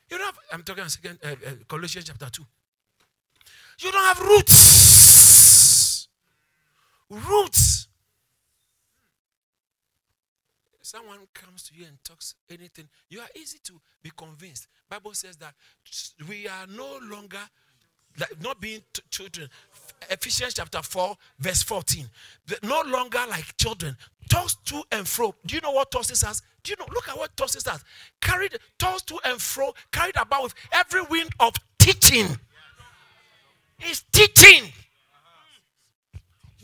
You 0.09 0.19
don't 0.19 0.35
I'm 0.53 0.63
talking 0.63 0.89
second 0.89 1.19
uh, 1.25 1.29
uh, 1.29 1.51
Colossians 1.69 2.07
chapter 2.07 2.29
2. 2.31 2.47
You 3.83 3.91
don't 3.91 4.05
have 4.05 4.21
roots. 4.21 6.09
Roots. 7.11 7.89
Someone 10.83 11.19
comes 11.33 11.63
to 11.65 11.75
you 11.75 11.87
and 11.87 11.97
talks 12.05 12.35
anything, 12.51 12.89
you 13.09 13.21
are 13.21 13.29
easy 13.35 13.59
to 13.65 13.81
be 14.03 14.11
convinced. 14.17 14.69
Bible 14.91 15.15
says 15.15 15.37
that 15.37 15.55
we 16.29 16.47
are 16.47 16.67
no 16.69 16.99
longer 17.11 17.39
like 18.21 18.43
not 18.43 18.61
being 18.61 18.83
t- 18.93 19.03
children. 19.11 19.49
Ephesians 20.11 20.55
chapter 20.55 20.83
4, 20.83 21.17
verse 21.39 21.63
14. 21.63 22.07
No 22.63 22.83
longer 22.83 23.21
like 23.31 23.57
children, 23.57 23.97
tossed 24.29 24.65
to 24.67 24.83
and 24.93 25.09
fro. 25.09 25.35
Do 25.47 25.55
you 25.55 25.63
know 25.63 25.71
what 25.71 25.91
tosses 25.91 26.23
us? 26.25 26.43
Do 26.63 26.73
you 26.73 26.77
know? 26.79 26.93
Look 26.93 27.09
at 27.09 27.17
what 27.17 27.35
tosses 27.37 27.67
us. 27.67 27.83
Carried, 28.21 28.59
tossed 28.79 29.09
to 29.09 29.19
and 29.25 29.41
fro, 29.41 29.73
carried 29.93 30.17
about 30.17 30.43
with 30.43 30.55
every 30.73 31.03
wind 31.03 31.31
of 31.41 31.55
teaching 31.79 32.37
is 33.87 34.03
teaching. 34.13 34.73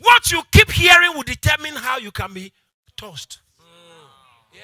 What 0.01 0.31
you 0.31 0.41
keep 0.51 0.71
hearing 0.71 1.11
will 1.15 1.23
determine 1.23 1.75
how 1.75 1.97
you 1.97 2.11
can 2.11 2.33
be 2.33 2.53
tossed. 2.95 3.39
Yeah. 4.53 4.61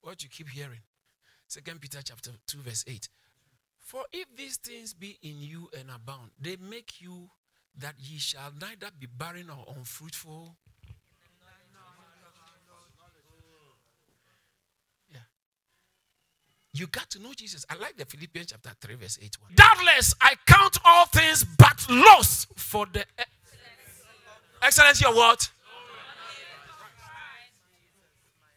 What 0.00 0.22
you 0.22 0.28
keep 0.28 0.48
hearing. 0.48 0.80
Second 1.46 1.80
Peter 1.80 2.00
chapter 2.02 2.30
2, 2.46 2.58
verse 2.58 2.84
8. 2.88 3.08
For 3.78 4.04
if 4.12 4.26
these 4.36 4.56
things 4.56 4.94
be 4.94 5.18
in 5.22 5.40
you 5.40 5.68
and 5.78 5.90
abound, 5.94 6.30
they 6.40 6.56
make 6.56 7.00
you 7.00 7.30
that 7.78 7.94
ye 7.98 8.18
shall 8.18 8.52
neither 8.60 8.88
be 8.98 9.06
barren 9.06 9.50
or 9.50 9.64
unfruitful 9.76 10.56
You 16.74 16.86
got 16.86 17.10
to 17.10 17.22
know 17.22 17.32
Jesus. 17.34 17.66
I 17.68 17.76
like 17.76 17.96
the 17.96 18.06
Philippians 18.06 18.48
chapter 18.48 18.70
3, 18.80 18.94
verse 18.94 19.18
8. 19.20 19.36
One. 19.40 19.52
Doubtless, 19.54 20.14
I 20.20 20.34
count 20.46 20.78
all 20.84 21.06
things 21.06 21.44
but 21.44 21.86
loss 21.90 22.46
for 22.56 22.86
the 22.90 23.04
excellency 24.62 25.04
of 25.06 25.14
what? 25.14 25.50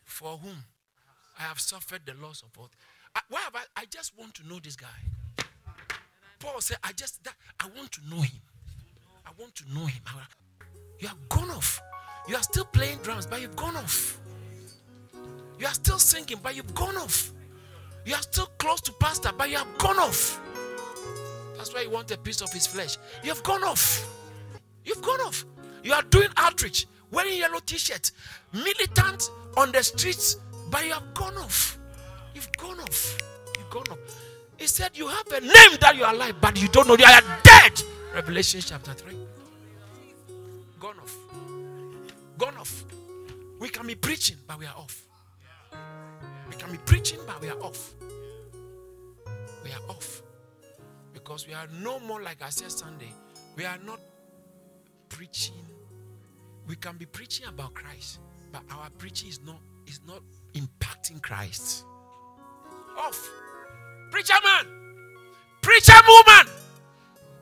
For 0.04 0.38
whom 0.38 0.64
I 1.38 1.44
have 1.44 1.60
suffered 1.60 2.02
the 2.06 2.14
loss 2.22 2.42
of 2.42 2.58
all. 2.58 2.70
I, 3.14 3.22
why 3.30 3.42
have 3.42 3.56
I? 3.56 3.82
I 3.82 3.86
just 3.86 4.18
want 4.18 4.34
to 4.36 4.48
know 4.48 4.60
this 4.64 4.78
guy. 4.78 4.88
Paul 6.40 6.62
said, 6.62 6.78
I 6.84 6.94
just 6.94 7.22
that 7.26 7.34
I 7.60 7.68
want 7.76 7.92
to 7.94 8.02
know 8.10 8.22
him. 8.22 8.42
I 9.26 9.32
want 9.38 9.56
to 9.56 9.64
know 9.74 9.86
him. 9.86 10.02
You 11.00 11.10
have 11.10 11.30
gone 11.30 11.50
off. 11.52 11.82
You 12.28 12.36
are 12.36 12.44
still 12.44 12.66
playing 12.66 13.00
drums, 13.00 13.26
but 13.26 13.42
you've 13.42 13.56
gone 13.56 13.76
off. 13.76 14.20
You 15.60 15.66
are 15.68 15.74
still 15.74 16.00
singing, 16.00 16.40
but 16.42 16.56
you've 16.56 16.74
gone 16.74 16.96
off. 16.98 17.32
You 18.06 18.14
are 18.14 18.22
still 18.22 18.48
close 18.60 18.82
to 18.82 18.92
pastor, 18.94 19.32
but 19.36 19.50
you 19.50 19.58
have 19.58 19.78
gone 19.78 19.98
off. 19.98 20.40
That's 21.58 21.74
why 21.74 21.82
you 21.82 21.90
want 21.90 22.12
a 22.12 22.18
piece 22.18 22.42
of 22.42 22.54
his 22.54 22.68
flesh. 22.68 22.98
You 23.24 23.30
have 23.30 23.42
gone 23.44 23.64
off. 23.64 24.08
You've 24.84 25.02
gone 25.02 25.22
off. 25.22 25.46
You 25.84 25.94
are 25.94 26.04
doing 26.04 26.30
outreach, 26.38 26.86
wearing 27.12 27.38
yellow 27.38 27.60
t-shirt, 27.60 28.12
militant 28.54 29.30
on 29.58 29.72
the 29.72 29.84
streets, 29.84 30.38
but 30.70 30.86
you 30.86 30.94
have 30.94 31.14
gone 31.14 31.36
off. 31.38 31.80
You've 32.36 32.52
gone 32.58 32.80
off. 32.80 33.18
You've 33.58 33.70
gone 33.70 33.88
off. 33.92 33.98
He 34.58 34.68
said 34.68 34.92
you 34.96 35.08
have 35.08 35.28
a 35.28 35.42
name 35.42 35.78
that 35.82 35.96
you 35.96 36.04
are 36.04 36.14
alive, 36.14 36.36
but 36.40 36.62
you 36.62 36.68
don't 36.68 36.88
know 36.88 36.96
you 36.96 37.06
are 37.06 37.22
dead. 37.44 37.82
Revelation 38.14 38.62
chapter 38.64 38.94
3. 38.94 39.16
Gone 40.80 40.96
off. 41.00 41.18
Gone 42.38 42.58
off. 42.58 42.86
We 43.60 43.70
can 43.70 43.88
be 43.88 43.96
preaching, 43.96 44.38
but 44.48 44.60
we 44.60 44.66
are 44.66 44.76
off. 44.78 45.02
We 46.56 46.62
can 46.62 46.72
be 46.72 46.78
preaching, 46.86 47.20
but 47.28 47.42
we 47.42 47.50
are 47.50 47.62
off. 47.62 47.94
We 49.64 49.72
are 49.72 49.90
off. 49.90 50.22
Because 51.14 51.46
we 51.46 51.54
are 51.54 51.68
no 51.82 52.00
more 52.00 52.22
like 52.22 52.42
I 52.42 52.50
said 52.50 52.72
Sunday. 52.72 53.12
We 53.58 53.66
are 53.66 53.78
not 53.86 54.00
preaching. 55.10 55.66
We 56.66 56.78
can 56.78 56.96
be 56.96 57.06
preaching 57.06 57.46
about 57.48 57.74
Christ, 57.74 58.20
but 58.54 58.62
our 58.72 58.90
preaching 58.98 59.30
is 59.30 59.42
not 59.46 59.60
is 59.86 60.00
not 60.08 60.22
impacting 60.54 61.22
Christ. 61.22 61.84
Off. 62.98 63.30
Preacher 64.10 64.36
man. 64.42 64.66
Preacher 65.62 65.94
woman. 66.08 66.54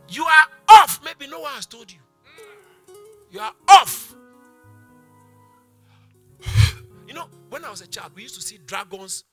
You 0.10 0.24
are 0.24 0.48
off. 0.70 1.00
Maybe 1.06 1.30
no 1.30 1.42
one 1.42 1.52
has 1.52 1.68
told 1.68 1.92
you. 1.92 2.00
You 3.30 3.42
are 3.42 3.54
off. 3.70 4.16
When 7.54 7.64
I 7.64 7.70
was 7.70 7.82
a 7.82 7.88
child, 7.88 8.14
we 8.16 8.24
used 8.24 8.34
to 8.34 8.42
see 8.42 8.58
dragons, 8.66 9.26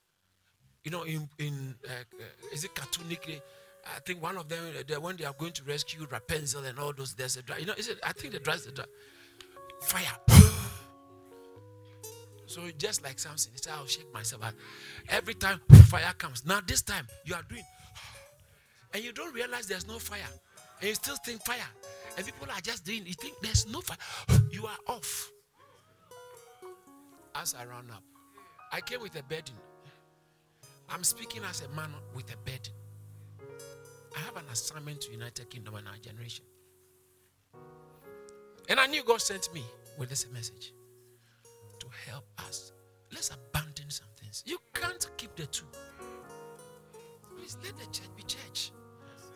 you 0.85 0.91
know, 0.91 1.05
in, 1.05 1.27
in 1.39 1.75
uh, 1.89 2.53
is 2.53 2.65
it 2.65 2.75
cartoonically? 2.75 3.41
I 3.97 4.01
think 4.01 4.23
one 4.23 4.37
of 4.37 4.47
them, 4.47 4.63
uh, 4.77 5.01
when 5.01 5.17
they 5.17 5.25
are 5.25 5.33
going 5.33 5.53
to 5.53 5.65
rescue 5.65 6.07
Rapunzel 6.11 6.65
and 6.65 6.79
all 6.79 6.93
those, 6.93 7.15
there's 7.15 7.39
a 7.39 7.43
dragon. 7.43 7.63
You 7.63 7.69
know, 7.69 7.75
it, 7.79 7.99
I 8.03 8.13
think 8.13 8.35
the 8.35 8.41
dragon, 8.41 8.75
dragon. 8.75 8.93
Fire. 9.81 10.19
so 12.47 12.61
just 12.77 13.03
like 13.03 13.19
Samson, 13.19 13.53
said, 13.55 13.73
I'll 13.73 13.87
shake 13.87 14.13
myself. 14.13 14.43
And 14.45 14.55
every 15.09 15.33
time 15.33 15.59
fire 15.85 16.13
comes. 16.19 16.45
Now 16.45 16.61
this 16.67 16.83
time, 16.83 17.07
you 17.25 17.35
are 17.35 17.45
doing, 17.49 17.65
and 18.93 19.03
you 19.03 19.13
don't 19.15 19.35
realize 19.35 19.67
there's 19.67 19.89
no 19.89 19.99
fire. 19.99 20.29
And 20.81 20.91
you 20.91 20.95
still 20.95 21.17
think 21.25 21.43
fire. 21.43 21.71
And 22.19 22.27
people 22.27 22.49
are 22.55 22.61
just 22.61 22.85
doing, 22.85 23.07
you 23.07 23.15
think 23.15 23.37
there's 23.41 23.67
no 23.67 23.81
fire. 23.81 23.97
You 24.53 24.67
are 24.67 24.95
off 24.95 25.31
as 27.35 27.55
I 27.55 27.65
ran 27.65 27.91
up. 27.91 28.03
I 28.73 28.81
came 28.81 29.01
with 29.01 29.19
a 29.19 29.23
burden. 29.23 29.55
I'm 30.89 31.05
speaking 31.05 31.43
as 31.49 31.63
a 31.63 31.69
man 31.75 31.91
with 32.15 32.33
a 32.33 32.37
burden. 32.39 32.73
I 34.17 34.21
have 34.21 34.37
an 34.37 34.45
assignment 34.51 35.03
to 35.03 35.13
United 35.13 35.49
Kingdom 35.51 35.75
and 35.77 35.87
our 35.87 35.97
generation. 35.97 36.45
And 38.69 38.79
I 38.79 38.87
knew 38.87 39.03
God 39.05 39.21
sent 39.21 39.53
me 39.55 39.63
with 39.99 40.09
this 40.09 40.27
message 40.33 40.73
to 41.79 41.87
help 42.09 42.25
us. 42.39 42.73
Let's 43.13 43.31
abandon 43.31 43.91
some 43.91 44.09
things. 44.17 44.43
You 44.47 44.59
can't 44.75 45.09
keep 45.17 45.35
the 45.37 45.47
two. 45.47 45.67
Please 47.37 47.57
let 47.65 47.77
the 47.79 47.87
church 47.87 48.11
be 48.17 48.23
church. 48.23 48.73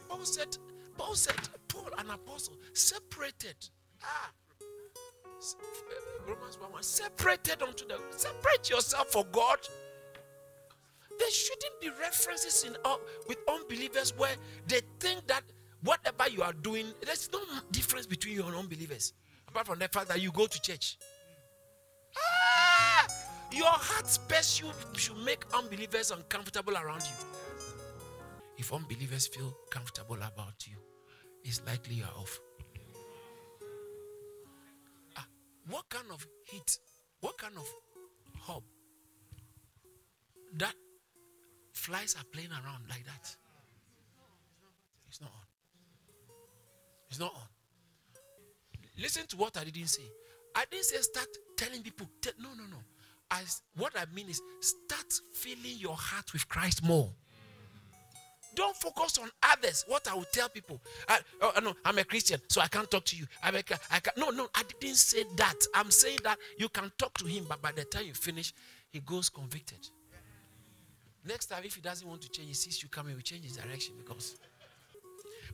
Paul 0.09 0.25
said, 0.25 0.57
Paul 0.97 1.15
said, 1.15 1.37
Paul, 1.69 1.89
an 1.99 2.11
apostle, 2.11 2.55
separated. 2.73 3.57
Ah, 4.03 4.31
Romans 6.27 6.59
1 6.61 6.73
1. 6.73 6.83
Separated 6.83 7.63
unto 7.63 7.87
the 7.87 7.99
separate 8.17 8.71
yourself 8.71 9.09
for 9.09 9.25
God. 9.33 9.59
There 11.19 11.31
shouldn't 11.31 11.81
be 11.81 11.91
references 12.01 12.65
in 12.65 12.77
uh, 12.85 12.97
with 13.29 13.39
unbelievers 13.49 14.13
where 14.17 14.35
they 14.67 14.81
think 14.99 15.27
that 15.29 15.43
whatever 15.83 16.29
you 16.29 16.43
are 16.43 16.53
doing, 16.53 16.87
there's 17.05 17.31
no 17.33 17.41
difference 17.71 18.07
between 18.07 18.35
you 18.35 18.45
and 18.45 18.57
unbelievers. 18.57 19.13
Apart 19.47 19.67
from 19.67 19.79
the 19.79 19.89
fact 19.89 20.09
that 20.09 20.21
you 20.21 20.33
go 20.33 20.47
to 20.47 20.61
church. 20.61 20.99
Ah, 22.17 23.07
your 23.53 23.67
heart 23.67 24.09
space 24.09 24.61
you 24.61 24.71
should 24.97 25.19
make 25.19 25.45
unbelievers 25.55 26.11
uncomfortable 26.11 26.77
around 26.77 27.03
you. 27.03 27.27
If 28.57 28.73
unbelievers 28.73 29.27
feel 29.29 29.57
comfortable 29.71 30.17
about 30.17 30.67
you, 30.67 30.77
it's 31.45 31.61
likely 31.67 31.97
you're 31.97 32.07
off. 32.19 32.41
What 35.69 35.89
kind 35.89 36.07
of 36.13 36.27
heat, 36.47 36.79
what 37.21 37.39
kind 37.39 37.55
of 37.57 37.67
hub 38.41 38.63
that 40.57 40.75
flies 41.73 42.15
are 42.19 42.25
playing 42.33 42.51
around 42.51 42.85
like 42.89 43.05
that? 43.07 43.37
It's 45.09 45.21
not 45.21 45.31
on. 45.31 45.47
It's 47.09 47.21
not 47.21 47.33
on. 47.35 47.49
Listen 48.99 49.27
to 49.29 49.37
what 49.37 49.57
I 49.57 49.65
didn't 49.65 49.89
say. 49.89 50.03
I 50.55 50.65
didn't 50.71 50.85
say 50.85 50.97
start 50.99 51.29
telling 51.57 51.83
people. 51.83 52.07
no, 52.39 52.51
no, 52.51 52.65
no. 52.65 52.77
I, 53.31 53.43
what 53.77 53.93
I 53.99 54.05
mean 54.15 54.29
is 54.29 54.41
start 54.61 55.13
filling 55.33 55.79
your 55.79 55.97
heart 55.97 56.33
with 56.33 56.49
Christ 56.49 56.85
more. 56.85 57.11
Don't 58.55 58.77
focus 58.77 59.19
on 59.19 59.31
others. 59.43 59.85
What 59.89 60.09
I 60.09 60.15
will 60.15 60.27
tell 60.33 60.49
people. 60.49 60.81
I, 61.09 61.19
oh, 61.41 61.53
oh, 61.57 61.61
no, 61.61 61.75
I'm 61.85 61.99
a 61.99 62.05
Christian, 62.05 62.41
so 62.49 62.61
I 62.61 62.69
can't 62.69 62.91
talk 62.91 63.05
to 63.07 63.17
you. 63.17 63.27
I'm 63.43 63.55
a, 63.55 63.63
I 63.91 64.01
can, 64.01 64.13
no, 64.17 64.31
no, 64.31 64.49
I 64.55 64.63
didn't 64.81 64.97
say 64.97 65.25
that. 65.37 65.57
I'm 65.75 65.91
saying 65.91 66.19
that 66.25 66.39
you 66.59 66.69
can 66.69 66.91
talk 66.99 67.15
to 67.19 67.27
him, 67.27 67.47
but 67.49 67.61
by 67.61 67.73
the 67.73 67.85
time 67.85 68.07
you 68.07 68.15
finish, 68.15 68.53
he 68.91 69.01
goes 69.01 69.29
convicted. 69.29 69.89
Next 71.27 71.47
time, 71.47 71.63
if 71.65 71.75
he 71.75 71.81
doesn't 71.81 72.07
want 72.07 72.21
to 72.23 72.29
change, 72.29 72.49
he 72.49 72.55
sees 72.55 72.83
you 72.83 72.89
coming, 72.89 73.17
we 73.17 73.23
change 73.23 73.45
his 73.45 73.57
direction 73.57 73.95
because 73.99 74.37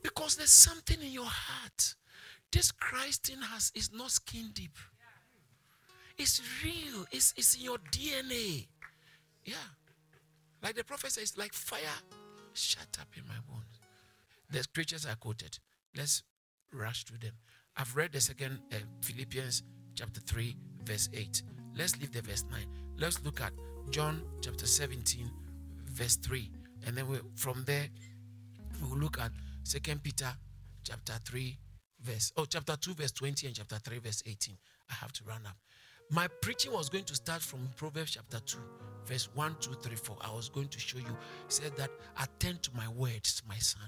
because 0.02 0.36
there's 0.36 0.50
something 0.50 1.00
in 1.00 1.12
your 1.12 1.26
heart. 1.26 1.94
This 2.50 2.72
Christ 2.72 3.28
in 3.28 3.38
us 3.54 3.70
is 3.74 3.92
not 3.92 4.10
skin 4.10 4.50
deep. 4.52 4.76
It's 6.18 6.40
real. 6.64 7.04
It's, 7.12 7.32
it's 7.36 7.54
in 7.56 7.62
your 7.62 7.78
DNA. 7.92 8.66
Yeah. 9.44 9.54
Like 10.62 10.74
the 10.74 10.84
prophet 10.84 11.12
says, 11.12 11.36
like 11.38 11.52
fire 11.52 11.80
shut 12.54 12.98
up 13.00 13.08
in 13.16 13.22
my 13.26 13.34
bones. 13.48 13.80
The 14.50 14.62
scriptures 14.62 15.06
are 15.06 15.16
quoted. 15.16 15.58
Let's 15.96 16.22
rush 16.72 17.04
through 17.04 17.18
them. 17.18 17.32
I've 17.76 17.94
read 17.96 18.12
the 18.12 18.20
second 18.20 18.60
uh, 18.72 18.76
Philippians 19.02 19.62
chapter 19.94 20.20
3, 20.20 20.56
verse 20.84 21.08
8. 21.14 21.42
Let's 21.76 21.98
leave 21.98 22.12
the 22.12 22.22
verse 22.22 22.44
9. 22.50 22.60
Let's 22.98 23.22
look 23.24 23.40
at 23.40 23.52
John 23.90 24.22
chapter 24.40 24.66
17, 24.66 25.30
verse 25.92 26.16
3. 26.16 26.50
And 26.86 26.96
then 26.96 27.08
we, 27.08 27.18
from 27.36 27.64
there, 27.66 27.88
we'll 28.82 28.98
look 28.98 29.20
at 29.20 29.30
Second 29.62 30.02
Peter 30.02 30.32
chapter 30.84 31.14
3, 31.24 31.58
verse, 32.02 32.32
oh, 32.36 32.44
chapter 32.44 32.76
2, 32.76 32.94
verse 32.94 33.12
20, 33.12 33.46
and 33.46 33.56
chapter 33.56 33.76
3, 33.76 33.98
verse 33.98 34.22
18. 34.26 34.56
I 34.90 34.94
have 34.94 35.12
to 35.12 35.24
run 35.24 35.42
up. 35.46 35.56
My 36.10 36.26
preaching 36.42 36.72
was 36.72 36.88
going 36.88 37.04
to 37.04 37.14
start 37.14 37.40
from 37.40 37.60
Proverbs 37.76 38.12
chapter 38.12 38.40
2, 38.40 38.58
verse 39.06 39.28
1, 39.34 39.56
2, 39.60 39.72
3, 39.74 39.96
4. 39.96 40.16
I 40.20 40.34
was 40.34 40.48
going 40.48 40.68
to 40.68 40.78
show 40.78 40.98
you. 40.98 41.16
said 41.48 41.76
that 41.76 41.90
attend 42.22 42.62
to 42.64 42.70
my 42.76 42.88
words, 42.88 43.42
my 43.48 43.56
son. 43.56 43.82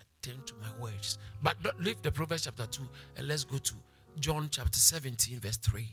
Attend 0.00 0.46
to 0.46 0.54
my 0.60 0.82
words. 0.82 1.18
But 1.42 1.56
leave 1.80 2.00
the 2.02 2.12
Proverbs 2.12 2.44
chapter 2.44 2.66
2 2.66 2.82
and 3.16 3.28
let's 3.28 3.44
go 3.44 3.58
to 3.58 3.74
John 4.20 4.48
chapter 4.50 4.78
17, 4.78 5.40
verse 5.40 5.56
3. 5.56 5.86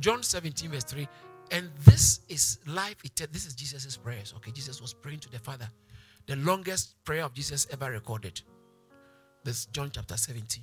John 0.00 0.22
17, 0.22 0.70
verse 0.70 0.84
3. 0.84 1.08
And 1.50 1.70
this 1.84 2.20
is 2.28 2.58
life. 2.66 2.96
This 3.32 3.46
is 3.46 3.54
Jesus' 3.54 3.96
prayers. 3.96 4.34
Okay, 4.36 4.50
Jesus 4.50 4.82
was 4.82 4.92
praying 4.92 5.20
to 5.20 5.30
the 5.30 5.38
Father. 5.38 5.68
The 6.26 6.36
longest 6.36 7.02
prayer 7.04 7.24
of 7.24 7.32
Jesus 7.32 7.66
ever 7.72 7.90
recorded. 7.90 8.40
This 9.44 9.64
John 9.66 9.90
chapter 9.90 10.16
17. 10.16 10.62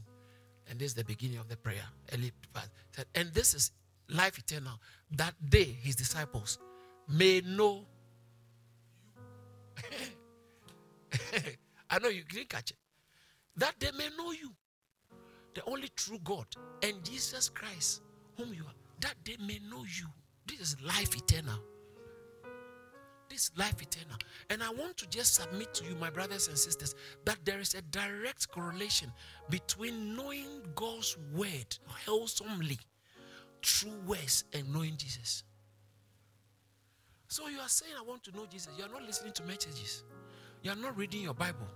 And 0.70 0.80
this 0.80 0.90
is 0.90 0.94
the 0.94 1.04
beginning 1.04 1.38
of 1.38 1.48
the 1.48 1.58
prayer. 1.58 1.84
And 2.12 3.34
this 3.34 3.54
is 3.54 3.72
life 4.10 4.38
eternal. 4.38 4.80
That 5.12 5.34
they, 5.42 5.64
his 5.64 5.96
disciples, 5.96 6.60
may 7.08 7.42
know. 7.42 7.86
I 11.90 12.00
know 12.00 12.10
you 12.10 12.24
didn't 12.24 12.50
catch 12.50 12.72
it. 12.72 12.78
That 13.58 13.76
they 13.80 13.92
may 13.92 14.10
know 14.18 14.32
you, 14.32 14.52
the 15.54 15.64
only 15.66 15.90
true 15.96 16.20
God, 16.24 16.48
and 16.84 17.04
Jesus 17.04 17.50
Christ, 17.50 18.02
whom 18.38 18.54
you 18.54 18.64
are. 18.64 18.74
That 19.00 19.16
they 19.24 19.38
may 19.38 19.60
know 19.70 19.84
you. 19.84 20.08
This 20.46 20.60
is 20.60 20.78
life 20.82 21.16
eternal 21.16 21.60
this 23.30 23.52
life 23.58 23.82
eternal. 23.82 24.18
And 24.50 24.64
I 24.64 24.70
want 24.70 24.98
to 24.98 25.10
just 25.10 25.36
submit 25.36 25.74
to 25.76 25.86
you, 25.86 25.96
my 25.96 26.10
brothers 26.10 26.48
and 26.48 26.58
sisters, 26.58 26.96
that 27.26 27.38
there 27.44 27.60
is 27.60 27.74
a 27.74 27.82
direct 27.82 28.50
correlation 28.50 29.12
between 29.50 30.16
knowing 30.16 30.48
God's 30.76 31.18
word 31.34 31.78
wholesomely, 31.86 32.80
true 33.66 34.00
words, 34.06 34.44
and 34.54 34.72
knowing 34.72 34.96
Jesus. 34.96 35.44
So 37.28 37.48
you 37.48 37.60
are 37.60 37.68
saying, 37.68 37.94
I 37.98 38.04
want 38.04 38.24
to 38.26 38.32
know 38.32 38.46
Jesus. 38.46 38.70
You 38.78 38.86
are 38.86 38.90
not 38.90 39.04
listening 39.04 39.34
to 39.34 39.44
messages, 39.44 40.04
you 40.62 40.72
are 40.72 40.76
not 40.76 40.96
reading 40.96 41.22
your 41.22 41.34
Bible. 41.34 41.68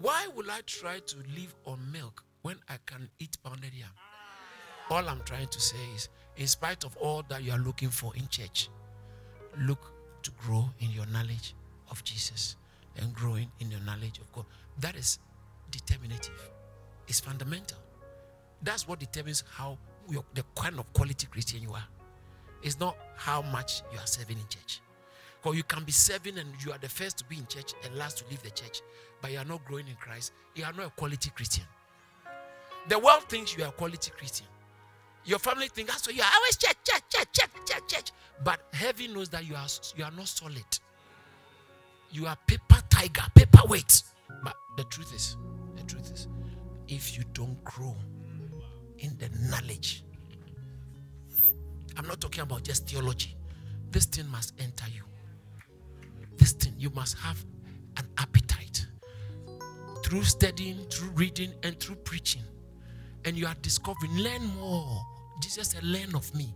Why 0.00 0.28
will 0.34 0.50
I 0.50 0.60
try 0.66 0.98
to 0.98 1.16
live 1.34 1.54
on 1.64 1.78
milk 1.90 2.22
when 2.42 2.56
I 2.68 2.76
can 2.84 3.08
eat 3.18 3.36
pounded 3.42 3.72
yam? 3.74 3.88
All 4.90 5.08
I'm 5.08 5.22
trying 5.24 5.48
to 5.48 5.60
say 5.60 5.78
is, 5.94 6.08
in 6.36 6.46
spite 6.46 6.84
of 6.84 6.96
all 6.98 7.22
that 7.28 7.42
you 7.42 7.52
are 7.52 7.58
looking 7.58 7.88
for 7.88 8.14
in 8.14 8.28
church, 8.28 8.68
look 9.58 9.92
to 10.22 10.30
grow 10.32 10.68
in 10.80 10.90
your 10.90 11.06
knowledge 11.06 11.54
of 11.90 12.04
Jesus 12.04 12.56
and 12.96 13.14
growing 13.14 13.50
in 13.60 13.70
your 13.70 13.80
knowledge 13.80 14.18
of 14.18 14.30
God. 14.32 14.44
That 14.80 14.96
is 14.96 15.18
determinative. 15.70 16.50
It's 17.08 17.20
fundamental. 17.20 17.78
That's 18.62 18.86
what 18.86 19.00
determines 19.00 19.44
how 19.50 19.78
the 20.34 20.44
kind 20.54 20.78
of 20.78 20.92
quality 20.92 21.26
Christian 21.30 21.62
you 21.62 21.72
are. 21.72 21.84
It's 22.62 22.78
not 22.78 22.96
how 23.16 23.42
much 23.42 23.82
you 23.92 23.98
are 23.98 24.06
serving 24.06 24.38
in 24.38 24.48
church. 24.48 24.80
Because 25.40 25.56
you 25.56 25.64
can 25.64 25.82
be 25.84 25.92
serving 25.92 26.38
and 26.38 26.48
you 26.64 26.72
are 26.72 26.78
the 26.78 26.88
first 26.88 27.18
to 27.18 27.24
be 27.24 27.36
in 27.36 27.46
church 27.46 27.74
and 27.84 27.96
last 27.96 28.18
to 28.18 28.24
leave 28.30 28.42
the 28.42 28.50
church, 28.50 28.80
but 29.20 29.32
you 29.32 29.38
are 29.38 29.44
not 29.44 29.64
growing 29.64 29.88
in 29.88 29.96
Christ. 29.96 30.32
You 30.54 30.64
are 30.64 30.72
not 30.72 30.86
a 30.86 30.90
quality 30.90 31.30
Christian. 31.34 31.64
The 32.88 32.98
world 32.98 33.24
thinks 33.28 33.56
you 33.56 33.64
are 33.64 33.68
a 33.68 33.72
quality 33.72 34.10
Christian. 34.16 34.46
Your 35.24 35.38
family 35.38 35.68
thinks 35.68 35.92
that's 35.92 36.06
why 36.06 36.14
you 36.14 36.22
are 36.22 36.30
always 36.34 36.56
church, 36.56 36.76
church, 36.84 37.02
church, 37.08 37.28
church, 37.32 37.50
church, 37.66 37.88
church. 37.88 38.12
But 38.44 38.60
heaven 38.72 39.14
knows 39.14 39.28
that 39.30 39.46
you 39.46 39.54
are 39.54 39.66
you 39.96 40.04
are 40.04 40.10
not 40.10 40.28
solid. 40.28 40.64
You 42.10 42.26
are 42.26 42.36
paper 42.46 42.82
tiger, 42.90 43.22
paper 43.34 43.62
weight. 43.68 44.02
But 44.44 44.54
the 44.76 44.84
truth 44.84 45.14
is, 45.14 45.36
the 45.76 45.82
truth 45.84 46.12
is, 46.12 46.28
if 46.88 47.16
you 47.16 47.24
don't 47.32 47.62
grow 47.64 47.96
in 49.02 49.16
the 49.18 49.28
knowledge, 49.50 50.04
I'm 51.96 52.06
not 52.06 52.20
talking 52.20 52.42
about 52.42 52.62
just 52.62 52.88
theology. 52.88 53.36
This 53.90 54.06
thing 54.06 54.26
must 54.28 54.54
enter 54.58 54.86
you. 54.94 55.02
This 56.38 56.52
thing, 56.52 56.72
you 56.78 56.90
must 56.90 57.18
have 57.18 57.44
an 57.98 58.08
appetite 58.16 58.86
through 60.02 60.22
studying, 60.24 60.78
through 60.90 61.10
reading, 61.10 61.52
and 61.62 61.78
through 61.78 61.96
preaching. 61.96 62.42
And 63.24 63.36
you 63.36 63.46
are 63.46 63.54
discovering, 63.60 64.16
learn 64.16 64.44
more. 64.58 65.04
Jesus 65.42 65.68
said, 65.68 65.84
Learn 65.84 66.14
of 66.14 66.34
me. 66.34 66.54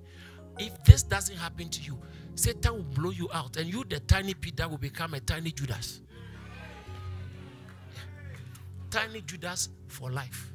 If 0.59 0.83
this 0.85 1.03
doesn't 1.03 1.37
happen 1.37 1.69
to 1.69 1.83
you, 1.83 1.99
Satan 2.35 2.75
will 2.75 2.83
blow 2.83 3.11
you 3.11 3.29
out, 3.33 3.57
and 3.57 3.73
you, 3.73 3.85
the 3.85 4.01
tiny 4.01 4.35
Peter, 4.35 4.69
will 4.69 4.79
become 4.79 5.15
a 5.15 5.21
tiny 5.21 5.51
Judas. 5.51 6.01
Yeah. 7.93 8.01
Tiny 8.91 9.21
Judas 9.23 9.69
for 9.89 10.11
life. 10.11 10.53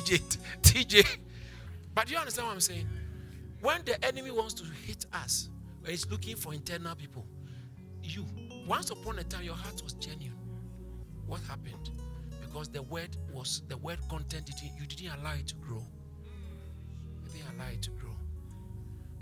TJ, 0.00 0.38
TJ. 0.62 1.06
But 1.94 2.10
you 2.10 2.16
understand 2.16 2.48
what 2.48 2.54
I'm 2.54 2.60
saying? 2.60 2.88
When 3.60 3.82
the 3.84 4.02
enemy 4.04 4.30
wants 4.30 4.54
to 4.54 4.64
hit 4.86 5.06
us, 5.12 5.48
when 5.80 5.90
he's 5.90 6.10
looking 6.10 6.36
for 6.36 6.52
internal 6.52 6.94
people, 6.94 7.24
you, 8.02 8.26
once 8.66 8.90
upon 8.90 9.18
a 9.18 9.24
time, 9.24 9.44
your 9.44 9.54
heart 9.54 9.82
was 9.82 9.94
genuine. 9.94 10.36
What 11.26 11.40
happened? 11.48 11.90
because 12.54 12.68
the 12.68 12.82
word 12.82 13.08
was 13.32 13.62
the 13.68 13.76
word 13.78 13.98
content 14.08 14.48
you 14.62 14.86
didn't 14.86 15.18
allow 15.18 15.32
it 15.32 15.44
to 15.48 15.56
grow 15.56 15.82
you 17.24 17.32
didn't 17.32 17.52
allow 17.56 17.68
it 17.68 17.82
to 17.82 17.90
grow 17.90 18.14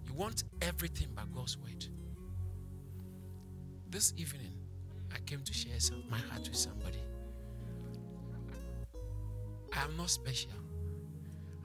you 0.07 0.13
want 0.13 0.45
everything 0.61 1.09
by 1.15 1.23
god's 1.35 1.57
word 1.57 1.87
this 3.89 4.13
evening 4.19 4.53
i 5.15 5.19
came 5.25 5.41
to 5.41 5.55
share 5.55 5.81
some, 5.81 6.03
my 6.11 6.19
heart 6.19 6.47
with 6.47 6.57
somebody 6.57 6.99
i 9.73 9.83
am 9.83 9.97
not 9.97 10.11
special 10.11 10.51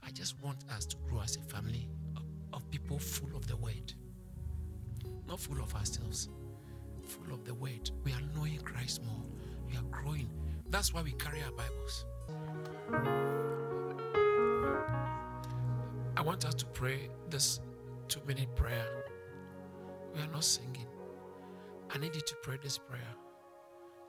i 0.08 0.12
just 0.12 0.40
want 0.42 0.64
us 0.76 0.86
to 0.86 0.98
grow 1.08 1.22
as 1.22 1.36
a 1.36 1.42
family 1.42 1.88
of, 2.16 2.24
of 2.54 2.70
people 2.72 2.98
full 2.98 3.36
of 3.36 3.46
the 3.48 3.58
word 3.58 3.94
not 5.28 5.40
full 5.40 5.62
of 5.62 5.76
ourselves 5.76 6.30
full 7.06 7.34
of 7.34 7.44
the 7.46 7.54
word 7.54 7.92
we 8.04 8.12
are 8.14 8.22
knowing 8.36 8.58
christ 8.62 9.04
more 9.04 9.24
we 9.70 9.76
are 9.78 9.84
growing 9.92 10.30
that's 10.70 10.94
why 10.94 11.02
we 11.02 11.12
carry 11.14 11.42
our 11.44 11.52
Bibles. 11.52 12.06
I 16.18 16.22
want 16.22 16.46
us 16.46 16.56
to 16.56 16.66
pray 16.66 17.10
this 17.30 17.62
two 18.10 18.20
minute 18.28 18.54
prayer 18.56 18.86
We 20.14 20.22
are 20.22 20.28
not 20.28 20.44
singing. 20.44 20.88
I 21.90 21.98
need 22.00 22.16
you 22.16 22.22
to 22.22 22.36
pray 22.44 22.58
this 22.62 22.78
prayer. 22.78 23.16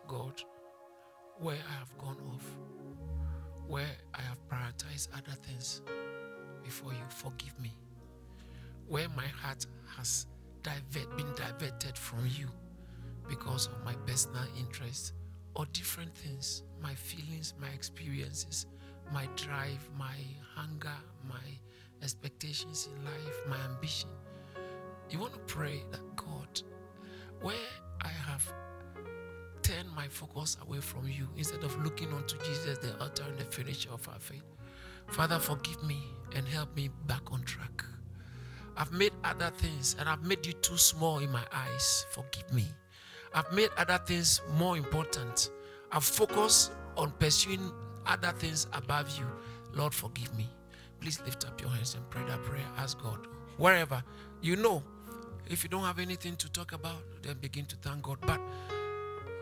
God, 0.09 0.43
where 1.39 1.57
I 1.57 1.79
have 1.79 1.97
gone 1.99 2.17
off, 2.35 2.45
where 3.69 3.91
I 4.15 4.23
have 4.23 4.39
prioritized 4.49 5.09
other 5.13 5.37
things 5.43 5.83
before 6.65 6.93
you, 6.93 7.05
forgive 7.09 7.59
me. 7.61 7.73
Where 8.89 9.09
my 9.11 9.27
heart 9.27 9.67
has 9.97 10.27
divert, 10.63 11.17
been 11.17 11.33
diverted 11.37 11.97
from 11.97 12.27
you 12.27 12.49
because 13.29 13.67
of 13.67 13.85
my 13.85 13.95
personal 14.07 14.45
interests 14.59 15.13
or 15.55 15.67
different 15.73 16.15
things, 16.15 16.63
my 16.83 16.95
feelings, 16.95 17.53
my 17.61 17.69
experiences, 17.69 18.67
my 19.13 19.27
drive, 19.37 19.87
my 19.99 20.17
hunger, 20.55 20.97
my 21.29 21.37
expectations 22.03 22.89
in 22.91 23.05
life, 23.05 23.41
my 23.49 23.59
ambition. 23.71 24.09
You 25.11 25.19
want 25.19 25.35
to 25.35 25.41
pray 25.41 25.85
that 25.91 26.17
God, 26.17 26.63
where 27.43 27.55
I 28.03 28.09
have 28.09 28.51
turned 29.69 29.95
my 29.95 30.09
focus 30.09 30.57
away 30.67 30.81
from 30.81 31.07
you 31.07 31.29
instead 31.37 31.63
of 31.63 31.85
looking 31.85 32.11
unto 32.15 32.39
Jesus, 32.39 32.79
the 32.79 32.95
author 33.05 33.25
and 33.29 33.39
the 33.39 33.45
finisher 33.45 33.91
of 33.91 34.09
our 34.09 34.19
faith. 34.19 34.43
Father, 35.09 35.39
forgive 35.39 35.83
me 35.83 35.99
and 36.35 36.49
help 36.49 36.75
me 36.75 36.89
back 37.07 37.21
on 37.31 37.43
track. 37.43 37.85
I've 38.79 38.93
made 38.93 39.13
other 39.25 39.51
things 39.59 39.95
and 39.99 40.09
I've 40.09 40.23
made 40.23 40.47
you 40.47 40.55
too 40.55 40.79
small 40.79 41.19
in 41.19 41.31
my 41.31 41.43
eyes. 41.53 42.07
Forgive 42.13 42.51
me. 42.51 42.65
I've 43.35 43.53
made 43.53 43.69
other 43.77 43.99
things 43.99 44.41
more 44.55 44.79
important. 44.79 45.51
I've 45.93 46.05
focused 46.05 46.73
on 46.97 47.11
pursuing 47.19 47.71
other 48.07 48.33
things 48.39 48.69
above 48.73 49.19
you. 49.19 49.27
Lord, 49.75 49.93
forgive 49.93 50.35
me. 50.35 50.49
Please 50.99 51.21
lift 51.27 51.47
up 51.47 51.61
your 51.61 51.71
hands 51.71 51.95
and 51.95 52.09
pray 52.09 52.23
that 52.27 52.43
prayer. 52.43 52.65
Ask 52.79 53.03
God. 53.03 53.27
Wherever 53.59 54.03
you 54.41 54.57
know, 54.57 54.83
if 55.47 55.63
you 55.63 55.69
don't 55.69 55.85
have 55.85 55.99
anything 55.99 56.37
to 56.37 56.51
talk 56.53 56.73
about, 56.73 57.03
then 57.21 57.37
begin 57.39 57.67
to 57.67 57.77
thank 57.77 58.03
God. 58.03 58.19
But 58.23 58.41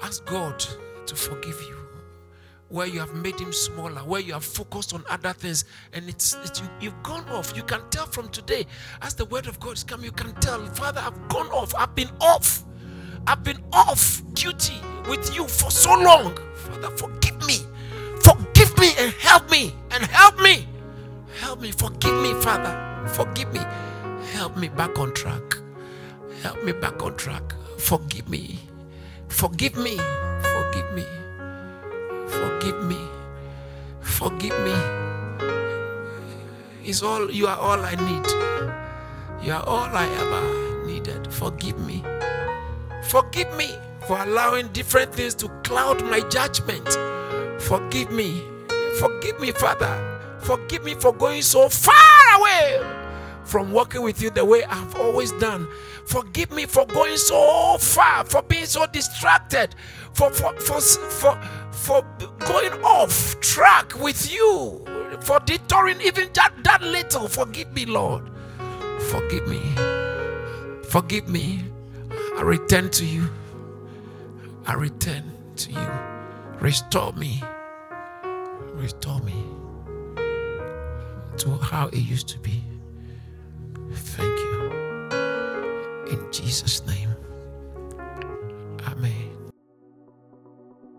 ask 0.03 0.25
God 0.27 0.65
to 1.07 1.15
forgive 1.15 1.61
you. 1.63 1.77
Where 2.69 2.87
you 2.87 2.99
have 2.99 3.15
made 3.15 3.39
him 3.39 3.53
smaller, 3.53 4.01
where 4.01 4.21
you 4.21 4.33
have 4.33 4.45
focused 4.45 4.93
on 4.93 5.05
other 5.09 5.33
things, 5.33 5.65
and 5.93 6.09
it's, 6.09 6.35
it's 6.45 6.61
you, 6.61 6.69
you've 6.81 7.03
gone 7.05 7.29
off. 7.29 7.57
You 7.57 7.63
can 7.63 7.81
tell 7.91 8.07
from 8.07 8.29
today, 8.29 8.67
as 9.03 9.15
the 9.15 9.25
word 9.27 9.47
of 9.47 9.61
God 9.61 9.75
is 9.77 9.85
coming, 9.85 10.07
you 10.07 10.13
can 10.13 10.35
tell, 10.41 10.65
Father, 10.67 11.01
I've 11.01 11.29
gone 11.29 11.47
off, 11.49 11.75
I've 11.77 11.95
been 11.95 12.11
off. 12.21 12.65
I've 13.29 13.43
been 13.43 13.63
off 13.73 14.23
duty 14.35 14.77
with 15.09 15.35
you 15.35 15.47
for 15.49 15.71
so 15.71 15.91
long. 15.95 16.37
Father, 16.55 16.91
forgive 16.91 17.45
me. 17.47 17.59
Forgive 18.23 18.79
me 18.79 18.93
and 18.99 19.13
help 19.15 19.51
me. 19.51 19.75
And 19.91 20.05
help 20.05 20.41
me. 20.41 20.69
Help 21.41 21.61
me. 21.61 21.73
Forgive 21.73 22.21
me, 22.23 22.35
Father. 22.35 23.09
Forgive 23.09 23.53
me. 23.53 23.61
Help 24.33 24.57
me 24.57 24.69
back 24.69 24.99
on 24.99 25.13
track. 25.15 25.59
Help 26.43 26.63
me 26.63 26.73
back 26.73 27.03
on 27.03 27.17
track. 27.17 27.55
Forgive 27.79 28.29
me. 28.29 28.66
Forgive 29.37 29.77
me. 29.77 29.99
Forgive 30.41 30.93
me. 30.95 31.05
Forgive 32.27 32.83
me. 32.85 32.99
Forgive 34.01 34.59
me. 34.65 34.75
It's 36.83 37.03
all 37.03 37.31
you 37.31 37.47
are 37.47 37.59
all 37.59 37.79
I 37.79 37.97
need. 37.97 38.27
You 39.47 39.53
are 39.53 39.63
all 39.63 39.91
I 39.95 40.07
ever 40.07 40.87
needed. 40.87 41.31
Forgive 41.31 41.79
me. 41.81 42.03
Forgive 43.11 43.55
me 43.59 43.77
for 44.07 44.19
allowing 44.23 44.69
different 44.69 45.15
things 45.15 45.35
to 45.35 45.49
cloud 45.65 46.03
my 46.05 46.21
judgment. 46.31 46.89
Forgive 47.61 48.11
me. 48.11 48.43
Forgive 48.99 49.39
me, 49.39 49.51
Father. 49.51 50.19
Forgive 50.39 50.83
me 50.83 50.95
for 50.95 51.13
going 51.13 51.43
so 51.43 51.69
far 51.69 52.39
away 52.39 52.96
from 53.47 53.73
working 53.73 54.03
with 54.03 54.21
you 54.21 54.31
the 54.31 54.45
way 54.45 54.65
I've 54.65 54.97
always 54.97 55.33
done. 55.33 55.69
Forgive 56.07 56.51
me 56.51 56.67
for 56.67 56.85
going 56.87 57.17
so 57.17 57.79
far, 57.79 58.25
for 58.25 58.43
being 58.43 58.67
so 58.67 58.87
distracted, 58.87 59.75
for 60.13 60.31
for 60.31 60.53
for 60.61 60.81
for, 60.81 61.41
for 61.71 62.05
going 62.41 62.73
off 62.85 63.39
track 63.41 63.99
with 63.99 64.31
you, 64.33 64.85
for 65.21 65.41
detouring 65.41 66.01
even 66.01 66.29
that, 66.35 66.53
that 66.65 66.83
little. 66.83 67.29
Forgive 67.29 67.73
me, 67.73 67.87
Lord. 67.87 68.31
Forgive 69.11 69.47
me. 69.47 69.61
Forgive 70.89 71.29
me. 71.29 71.65
I 72.37 72.43
return 72.43 72.91
to 72.91 73.05
you. 73.05 73.29
I 74.67 74.75
return 74.75 75.25
to 75.57 75.73
you. 75.73 75.89
Restore 76.61 77.13
me. 77.13 77.43
Restore 78.75 79.21
me 79.21 79.45
to 81.39 81.57
how 81.59 81.89
it 81.89 81.99
used 81.99 82.29
to 82.29 82.39
be. 82.39 82.63
Thank 83.93 84.39
you. 84.39 84.71
In 86.11 86.33
Jesus' 86.33 86.85
name. 86.87 87.15
Amen. 88.87 89.51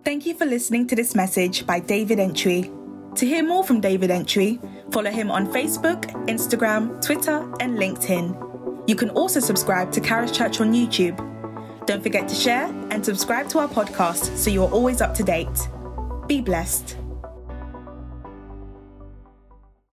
Thank 0.03 0.25
you 0.25 0.33
for 0.35 0.45
listening 0.45 0.87
to 0.87 0.95
this 0.95 1.15
message 1.15 1.65
by 1.65 1.79
David 1.79 2.19
Antwi. 2.19 2.73
To 3.15 3.25
hear 3.25 3.43
more 3.43 3.63
from 3.63 3.81
David 3.81 4.09
Antwi, 4.09 4.59
follow 4.93 5.11
him 5.11 5.31
on 5.31 5.47
Facebook, 5.47 6.05
Instagram, 6.27 7.01
Twitter, 7.03 7.37
and 7.59 7.77
LinkedIn. 7.77 8.87
You 8.87 8.95
can 8.95 9.09
also 9.11 9.39
subscribe 9.39 9.91
to 9.93 10.01
Caris 10.01 10.31
Church 10.31 10.61
on 10.61 10.73
YouTube. 10.73 11.17
Don't 11.85 12.03
forget 12.03 12.27
to 12.29 12.35
share 12.35 12.67
and 12.91 13.03
subscribe 13.03 13.49
to 13.49 13.59
our 13.59 13.67
podcast 13.67 14.35
so 14.37 14.49
you're 14.49 14.69
always 14.71 15.01
up 15.01 15.13
to 15.15 15.23
date. 15.23 15.67
Be 16.27 16.41
blessed. 16.41 16.97